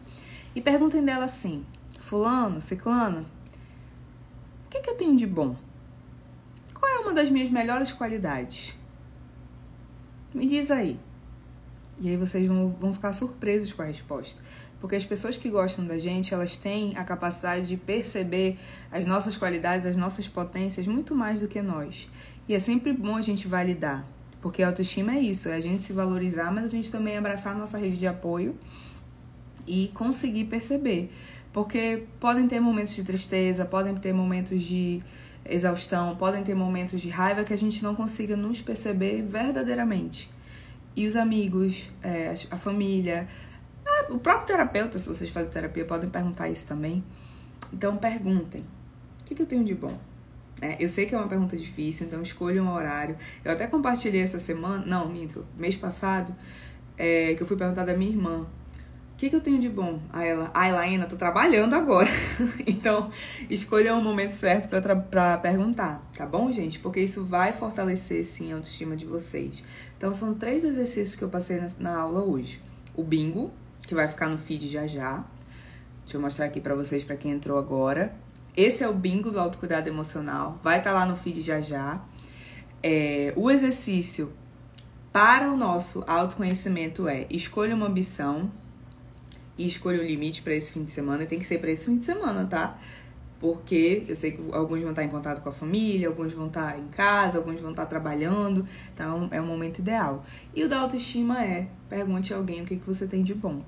E 0.54 0.60
perguntem 0.60 1.04
dela 1.04 1.26
assim: 1.26 1.64
Fulano, 2.00 2.60
Ciclano, 2.60 3.26
o 4.66 4.70
que, 4.70 4.80
que 4.80 4.90
eu 4.90 4.96
tenho 4.96 5.16
de 5.16 5.26
bom? 5.26 5.56
Qual 6.74 6.90
é 6.90 6.98
uma 6.98 7.12
das 7.12 7.30
minhas 7.30 7.50
melhores 7.50 7.92
qualidades? 7.92 8.76
Me 10.34 10.46
diz 10.46 10.70
aí. 10.70 10.98
E 12.00 12.08
aí 12.08 12.16
vocês 12.16 12.46
vão, 12.48 12.68
vão 12.68 12.92
ficar 12.92 13.12
surpresos 13.12 13.72
com 13.72 13.82
a 13.82 13.84
resposta. 13.84 14.42
Porque 14.82 14.96
as 14.96 15.06
pessoas 15.06 15.38
que 15.38 15.48
gostam 15.48 15.86
da 15.86 15.96
gente, 15.96 16.34
elas 16.34 16.56
têm 16.56 16.96
a 16.96 17.04
capacidade 17.04 17.68
de 17.68 17.76
perceber 17.76 18.58
as 18.90 19.06
nossas 19.06 19.36
qualidades, 19.36 19.86
as 19.86 19.96
nossas 19.96 20.26
potências 20.26 20.88
muito 20.88 21.14
mais 21.14 21.38
do 21.38 21.46
que 21.46 21.62
nós. 21.62 22.10
E 22.48 22.54
é 22.54 22.58
sempre 22.58 22.92
bom 22.92 23.14
a 23.14 23.22
gente 23.22 23.46
validar. 23.46 24.04
Porque 24.40 24.60
a 24.60 24.66
autoestima 24.66 25.14
é 25.14 25.20
isso, 25.20 25.48
é 25.48 25.54
a 25.54 25.60
gente 25.60 25.80
se 25.82 25.92
valorizar, 25.92 26.50
mas 26.50 26.64
a 26.64 26.68
gente 26.68 26.90
também 26.90 27.16
abraçar 27.16 27.54
a 27.54 27.56
nossa 27.56 27.78
rede 27.78 27.96
de 27.96 28.08
apoio 28.08 28.58
e 29.68 29.88
conseguir 29.94 30.46
perceber. 30.46 31.12
Porque 31.52 32.02
podem 32.18 32.48
ter 32.48 32.58
momentos 32.58 32.96
de 32.96 33.04
tristeza, 33.04 33.64
podem 33.64 33.94
ter 33.94 34.12
momentos 34.12 34.60
de 34.64 35.00
exaustão, 35.48 36.16
podem 36.16 36.42
ter 36.42 36.56
momentos 36.56 37.00
de 37.00 37.08
raiva 37.08 37.44
que 37.44 37.52
a 37.52 37.58
gente 37.58 37.84
não 37.84 37.94
consiga 37.94 38.36
nos 38.36 38.60
perceber 38.60 39.22
verdadeiramente. 39.22 40.28
E 40.96 41.06
os 41.06 41.14
amigos, 41.14 41.88
é, 42.02 42.34
a 42.50 42.56
família, 42.56 43.28
o 44.10 44.18
próprio 44.18 44.46
terapeuta, 44.46 44.98
se 44.98 45.08
vocês 45.08 45.30
fazem 45.30 45.50
terapia, 45.50 45.84
podem 45.84 46.08
perguntar 46.10 46.48
isso 46.48 46.66
também. 46.66 47.04
Então 47.72 47.96
perguntem: 47.96 48.62
o 49.20 49.24
que, 49.24 49.34
que 49.34 49.42
eu 49.42 49.46
tenho 49.46 49.64
de 49.64 49.74
bom? 49.74 49.98
É, 50.60 50.76
eu 50.78 50.88
sei 50.88 51.06
que 51.06 51.14
é 51.14 51.18
uma 51.18 51.28
pergunta 51.28 51.56
difícil, 51.56 52.06
então 52.06 52.22
escolha 52.22 52.62
um 52.62 52.72
horário. 52.72 53.16
Eu 53.44 53.52
até 53.52 53.66
compartilhei 53.66 54.20
essa 54.20 54.38
semana, 54.38 54.84
não, 54.86 55.08
minto, 55.08 55.44
mês 55.58 55.76
passado, 55.76 56.34
é, 56.96 57.34
que 57.34 57.42
eu 57.42 57.46
fui 57.46 57.56
perguntar 57.56 57.84
da 57.84 57.94
minha 57.94 58.10
irmã 58.10 58.46
que, 59.22 59.30
que 59.30 59.36
eu 59.36 59.40
tenho 59.40 59.60
de 59.60 59.68
bom? 59.68 60.00
Aí 60.12 60.26
ela, 60.26 60.50
ai, 60.52 60.72
Laena, 60.72 61.06
tô 61.06 61.14
trabalhando 61.14 61.74
agora. 61.74 62.08
então, 62.66 63.08
escolha 63.48 63.94
um 63.94 64.02
momento 64.02 64.32
certo 64.32 64.68
para 64.68 65.38
perguntar, 65.38 66.02
tá 66.12 66.26
bom, 66.26 66.50
gente? 66.50 66.80
Porque 66.80 66.98
isso 66.98 67.22
vai 67.22 67.52
fortalecer, 67.52 68.24
sim, 68.24 68.50
a 68.50 68.56
autoestima 68.56 68.96
de 68.96 69.06
vocês. 69.06 69.62
Então, 69.96 70.12
são 70.12 70.34
três 70.34 70.64
exercícios 70.64 71.14
que 71.14 71.22
eu 71.22 71.28
passei 71.28 71.60
na, 71.60 71.68
na 71.78 72.00
aula 72.00 72.20
hoje. 72.24 72.60
O 72.96 73.04
bingo, 73.04 73.52
que 73.92 73.94
vai 73.94 74.08
ficar 74.08 74.28
no 74.28 74.38
feed 74.38 74.68
já 74.68 74.86
já. 74.86 75.22
Deixa 76.02 76.16
eu 76.16 76.20
mostrar 76.20 76.46
aqui 76.46 76.60
para 76.60 76.74
vocês, 76.74 77.04
para 77.04 77.14
quem 77.14 77.30
entrou 77.30 77.58
agora. 77.58 78.14
Esse 78.56 78.82
é 78.82 78.88
o 78.88 78.94
bingo 78.94 79.30
do 79.30 79.38
autocuidado 79.38 79.86
emocional. 79.86 80.58
Vai 80.62 80.78
estar 80.78 80.92
tá 80.92 80.98
lá 80.98 81.06
no 81.06 81.14
feed 81.14 81.42
já 81.42 81.60
já. 81.60 82.02
É, 82.82 83.34
o 83.36 83.50
exercício 83.50 84.32
para 85.12 85.52
o 85.52 85.56
nosso 85.56 86.02
autoconhecimento 86.06 87.06
é 87.06 87.26
escolha 87.28 87.74
uma 87.74 87.86
ambição 87.86 88.50
e 89.58 89.66
escolha 89.66 90.00
o 90.00 90.04
limite 90.04 90.40
para 90.40 90.54
esse 90.54 90.72
fim 90.72 90.84
de 90.84 90.90
semana. 90.90 91.24
E 91.24 91.26
tem 91.26 91.38
que 91.38 91.46
ser 91.46 91.58
para 91.58 91.70
esse 91.70 91.84
fim 91.84 91.98
de 91.98 92.06
semana, 92.06 92.46
tá? 92.46 92.78
Porque 93.38 94.04
eu 94.08 94.16
sei 94.16 94.32
que 94.32 94.40
alguns 94.52 94.80
vão 94.80 94.90
estar 94.90 95.04
em 95.04 95.08
contato 95.08 95.42
com 95.42 95.50
a 95.50 95.52
família, 95.52 96.08
alguns 96.08 96.32
vão 96.32 96.46
estar 96.46 96.78
em 96.78 96.88
casa, 96.88 97.36
alguns 97.36 97.60
vão 97.60 97.72
estar 97.72 97.84
trabalhando. 97.84 98.64
Então 98.94 99.28
é 99.30 99.40
o 99.40 99.44
momento 99.44 99.80
ideal. 99.80 100.24
E 100.54 100.64
o 100.64 100.68
da 100.68 100.80
autoestima 100.80 101.44
é: 101.44 101.68
pergunte 101.90 102.32
a 102.32 102.38
alguém 102.38 102.62
o 102.62 102.64
que, 102.64 102.76
que 102.76 102.86
você 102.86 103.06
tem 103.06 103.22
de 103.22 103.34
bom. 103.34 103.60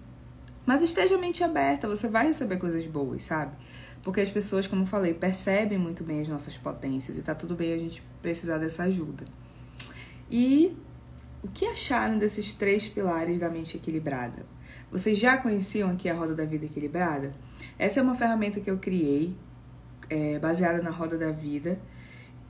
Mas 0.66 0.82
esteja 0.82 1.16
a 1.16 1.18
mente 1.18 1.44
aberta, 1.44 1.86
você 1.86 2.08
vai 2.08 2.26
receber 2.26 2.56
coisas 2.56 2.86
boas, 2.86 3.22
sabe? 3.22 3.54
Porque 4.02 4.20
as 4.20 4.30
pessoas, 4.30 4.66
como 4.66 4.82
eu 4.82 4.86
falei, 4.86 5.14
percebem 5.14 5.78
muito 5.78 6.04
bem 6.04 6.20
as 6.20 6.28
nossas 6.28 6.56
potências 6.56 7.18
e 7.18 7.22
tá 7.22 7.34
tudo 7.34 7.54
bem 7.54 7.72
a 7.72 7.78
gente 7.78 8.02
precisar 8.22 8.58
dessa 8.58 8.84
ajuda. 8.84 9.24
E 10.30 10.76
o 11.42 11.48
que 11.48 11.66
acharam 11.66 12.18
desses 12.18 12.52
três 12.54 12.88
pilares 12.88 13.40
da 13.40 13.48
mente 13.48 13.76
equilibrada? 13.76 14.46
Vocês 14.90 15.18
já 15.18 15.36
conheciam 15.36 15.90
aqui 15.90 16.08
a 16.08 16.14
Roda 16.14 16.34
da 16.34 16.44
Vida 16.44 16.66
Equilibrada? 16.66 17.34
Essa 17.78 18.00
é 18.00 18.02
uma 18.02 18.14
ferramenta 18.14 18.60
que 18.60 18.70
eu 18.70 18.78
criei, 18.78 19.36
é, 20.08 20.38
baseada 20.38 20.80
na 20.80 20.90
Roda 20.90 21.18
da 21.18 21.30
Vida, 21.30 21.78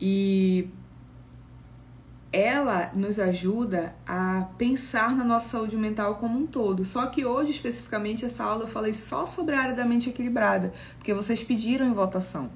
e 0.00 0.68
ela 2.34 2.90
nos 2.94 3.20
ajuda 3.20 3.94
a 4.04 4.48
pensar 4.58 5.14
na 5.14 5.22
nossa 5.22 5.50
saúde 5.50 5.76
mental 5.76 6.16
como 6.16 6.36
um 6.36 6.46
todo. 6.46 6.84
Só 6.84 7.06
que 7.06 7.24
hoje, 7.24 7.52
especificamente, 7.52 8.24
essa 8.24 8.42
aula 8.42 8.64
eu 8.64 8.68
falei 8.68 8.92
só 8.92 9.24
sobre 9.24 9.54
a 9.54 9.60
área 9.60 9.74
da 9.74 9.84
mente 9.84 10.10
equilibrada, 10.10 10.72
porque 10.98 11.14
vocês 11.14 11.44
pediram 11.44 11.86
em 11.86 11.92
votação. 11.92 12.50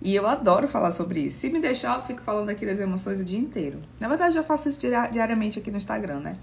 E 0.00 0.14
eu 0.14 0.26
adoro 0.28 0.68
falar 0.68 0.92
sobre 0.92 1.20
isso. 1.22 1.40
Se 1.40 1.50
me 1.50 1.60
deixar, 1.60 1.98
eu 1.98 2.02
fico 2.04 2.22
falando 2.22 2.48
aqui 2.50 2.64
das 2.64 2.78
emoções 2.78 3.20
o 3.20 3.24
dia 3.24 3.38
inteiro. 3.38 3.82
Na 3.98 4.06
verdade, 4.06 4.38
eu 4.38 4.44
faço 4.44 4.68
isso 4.68 4.78
diariamente 4.78 5.58
aqui 5.58 5.70
no 5.72 5.76
Instagram, 5.76 6.20
né? 6.20 6.38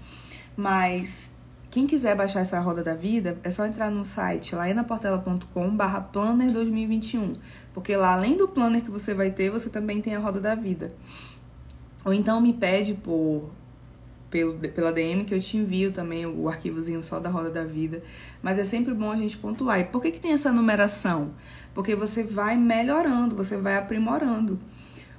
Mas 0.54 1.30
quem 1.70 1.86
quiser 1.86 2.14
baixar 2.14 2.40
essa 2.40 2.60
roda 2.60 2.84
da 2.84 2.94
vida, 2.94 3.38
é 3.42 3.50
só 3.50 3.64
entrar 3.64 3.90
no 3.90 4.04
site 4.04 4.54
laenaportela.com 4.54 5.76
barra 5.76 6.00
planner 6.00 6.52
2021. 6.52 7.34
Porque 7.72 7.96
lá, 7.96 8.12
além 8.12 8.36
do 8.36 8.46
planner 8.46 8.82
que 8.82 8.90
você 8.90 9.14
vai 9.14 9.30
ter, 9.30 9.50
você 9.50 9.70
também 9.70 10.00
tem 10.00 10.14
a 10.14 10.18
roda 10.18 10.38
da 10.38 10.54
vida. 10.54 10.92
Ou 12.08 12.14
então 12.14 12.40
me 12.40 12.54
pede 12.54 12.94
por 12.94 13.50
pelo, 14.30 14.58
pela 14.58 14.90
DM 14.90 15.26
que 15.26 15.34
eu 15.34 15.40
te 15.40 15.58
envio 15.58 15.92
também 15.92 16.24
o 16.24 16.48
arquivozinho 16.48 17.04
só 17.04 17.20
da 17.20 17.28
roda 17.28 17.50
da 17.50 17.64
vida. 17.64 18.02
Mas 18.40 18.58
é 18.58 18.64
sempre 18.64 18.94
bom 18.94 19.12
a 19.12 19.16
gente 19.18 19.36
pontuar. 19.36 19.78
E 19.78 19.84
por 19.84 20.00
que, 20.00 20.12
que 20.12 20.18
tem 20.18 20.32
essa 20.32 20.50
numeração? 20.50 21.32
Porque 21.74 21.94
você 21.94 22.22
vai 22.22 22.56
melhorando, 22.56 23.36
você 23.36 23.58
vai 23.58 23.76
aprimorando. 23.76 24.58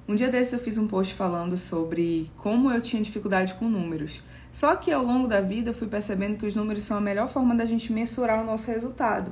Um 0.07 0.15
dia 0.15 0.29
desses 0.29 0.53
eu 0.53 0.59
fiz 0.59 0.79
um 0.79 0.87
post 0.87 1.13
falando 1.13 1.55
sobre 1.55 2.31
como 2.35 2.71
eu 2.71 2.81
tinha 2.81 3.03
dificuldade 3.03 3.53
com 3.53 3.69
números. 3.69 4.23
Só 4.51 4.75
que 4.75 4.91
ao 4.91 5.05
longo 5.05 5.27
da 5.27 5.41
vida 5.41 5.69
eu 5.69 5.75
fui 5.75 5.87
percebendo 5.87 6.39
que 6.39 6.47
os 6.47 6.55
números 6.55 6.81
são 6.81 6.97
a 6.97 7.01
melhor 7.01 7.29
forma 7.29 7.53
da 7.53 7.67
gente 7.67 7.93
mensurar 7.93 8.41
o 8.41 8.45
nosso 8.47 8.65
resultado. 8.65 9.31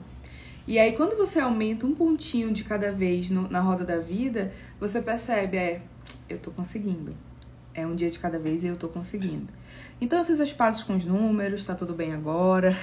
E 0.67 0.78
aí, 0.78 0.91
quando 0.91 1.17
você 1.17 1.39
aumenta 1.39 1.88
um 1.88 1.96
pontinho 1.96 2.54
de 2.54 2.63
cada 2.63 2.91
vez 2.91 3.32
no, 3.32 3.50
na 3.50 3.62
roda 3.62 3.84
da 3.84 3.98
vida, 3.98 4.54
você 4.80 5.02
percebe, 5.02 5.58
é, 5.58 5.82
eu 6.30 6.38
tô 6.38 6.52
conseguindo. 6.52 7.26
É 7.78 7.86
um 7.86 7.94
dia 7.94 8.10
de 8.10 8.18
cada 8.18 8.40
vez 8.40 8.63
e 8.63 8.68
eu 8.68 8.76
tô 8.76 8.88
conseguindo. 8.88 9.54
Então 10.02 10.18
eu 10.18 10.26
fiz 10.26 10.42
as 10.42 10.52
pazes 10.52 10.82
com 10.82 10.96
os 10.98 11.06
números, 11.06 11.63
tá 11.63 11.76
tudo 11.76 11.94
bem 11.94 12.12
agora. 12.12 12.76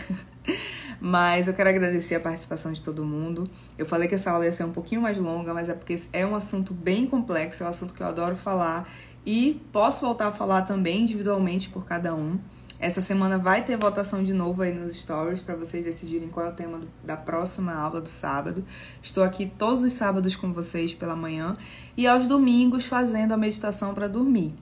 mas 1.00 1.48
eu 1.48 1.52
quero 1.52 1.68
agradecer 1.68 2.14
a 2.14 2.20
participação 2.20 2.72
de 2.72 2.80
todo 2.80 3.04
mundo. 3.04 3.42
Eu 3.76 3.85
falei 3.85 4.07
que 4.07 4.14
essa 4.14 4.30
aula 4.30 4.44
ia 4.44 4.52
ser 4.52 4.62
um 4.62 4.70
pouquinho 4.70 5.02
mais 5.02 5.18
longa, 5.18 5.52
mas 5.52 5.68
é 5.68 5.74
porque 5.74 5.98
é 6.12 6.24
um 6.24 6.37
assunto 6.37 6.72
bem 6.72 7.09
complexo, 7.09 7.64
é 7.64 7.66
um 7.66 7.70
assunto 7.70 7.92
que 7.92 8.04
eu 8.04 8.07
adoro 8.07 8.37
falar 8.37 8.88
e 9.26 9.61
posso 9.72 10.00
voltar 10.00 10.28
a 10.28 10.30
falar 10.30 10.62
também 10.62 11.02
individualmente 11.02 11.68
por 11.68 11.85
cada 11.85 12.14
um. 12.14 12.38
Essa 12.78 13.00
semana 13.00 13.37
vai 13.37 13.64
ter 13.64 13.76
votação 13.76 14.22
de 14.22 14.33
novo 14.33 14.62
aí 14.62 14.72
nos 14.72 14.92
stories 14.92 15.42
para 15.42 15.57
vocês 15.57 15.85
decidirem 15.85 16.28
qual 16.28 16.46
é 16.46 16.50
o 16.50 16.52
tema 16.52 16.80
da 17.02 17.16
próxima 17.16 17.74
aula 17.74 18.00
do 18.00 18.09
sábado. 18.09 18.64
Estou 19.02 19.24
aqui 19.24 19.46
todos 19.59 19.83
os 19.83 19.92
sábados 19.92 20.37
com 20.37 20.52
vocês 20.52 20.94
pela 20.94 21.16
manhã 21.16 21.57
e 21.96 22.07
aos 22.07 22.28
domingos 22.28 22.87
fazendo 22.87 23.33
a 23.33 23.37
meditação 23.37 23.92
para 23.92 24.09
dormir, 24.09 24.54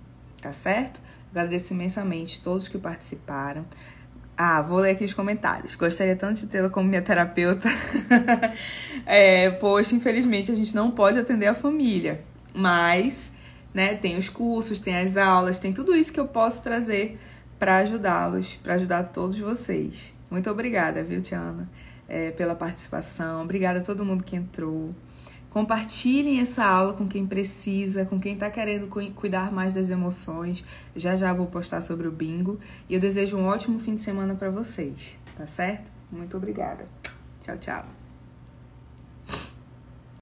tá 0.42 0.52
certo? 0.52 1.00
Agradeço 1.30 1.72
imensamente 1.72 2.42
todos 2.42 2.68
que 2.68 2.76
participaram. 2.76 3.64
Ah, 4.36 4.60
vou 4.60 4.80
ler 4.80 4.90
aqui 4.90 5.04
os 5.04 5.14
comentários. 5.14 5.74
Gostaria 5.74 6.16
tanto 6.16 6.40
de 6.40 6.46
tê-la 6.48 6.68
como 6.68 6.88
minha 6.88 7.00
terapeuta. 7.00 7.68
é, 9.06 9.50
poxa, 9.52 9.94
infelizmente 9.94 10.52
a 10.52 10.54
gente 10.54 10.74
não 10.74 10.90
pode 10.90 11.18
atender 11.18 11.46
a 11.46 11.54
família, 11.54 12.22
mas 12.54 13.32
né? 13.72 13.94
Tem 13.94 14.16
os 14.16 14.28
cursos, 14.28 14.80
tem 14.80 14.96
as 14.96 15.16
aulas, 15.16 15.58
tem 15.58 15.72
tudo 15.72 15.94
isso 15.94 16.12
que 16.12 16.20
eu 16.20 16.26
posso 16.26 16.62
trazer 16.62 17.18
para 17.58 17.76
ajudá-los, 17.76 18.56
para 18.56 18.74
ajudar 18.74 19.04
todos 19.04 19.38
vocês. 19.38 20.14
Muito 20.30 20.50
obrigada, 20.50 21.02
viu, 21.02 21.22
Tiana, 21.22 21.68
é, 22.08 22.30
pela 22.30 22.54
participação. 22.54 23.42
Obrigada 23.42 23.78
a 23.78 23.82
todo 23.82 24.04
mundo 24.04 24.24
que 24.24 24.36
entrou. 24.36 24.90
Compartilhem 25.52 26.40
essa 26.40 26.64
aula 26.64 26.94
com 26.94 27.06
quem 27.06 27.26
precisa, 27.26 28.06
com 28.06 28.18
quem 28.18 28.32
está 28.32 28.50
querendo 28.50 28.88
cuidar 28.88 29.52
mais 29.52 29.74
das 29.74 29.90
emoções. 29.90 30.64
Já 30.96 31.14
já 31.14 31.30
vou 31.30 31.46
postar 31.46 31.82
sobre 31.82 32.08
o 32.08 32.10
bingo. 32.10 32.58
E 32.88 32.94
eu 32.94 33.00
desejo 33.00 33.36
um 33.36 33.44
ótimo 33.44 33.78
fim 33.78 33.94
de 33.94 34.00
semana 34.00 34.34
para 34.34 34.48
vocês, 34.48 35.18
tá 35.36 35.46
certo? 35.46 35.92
Muito 36.10 36.38
obrigada. 36.38 36.86
Tchau, 37.42 37.58
tchau. 37.58 37.84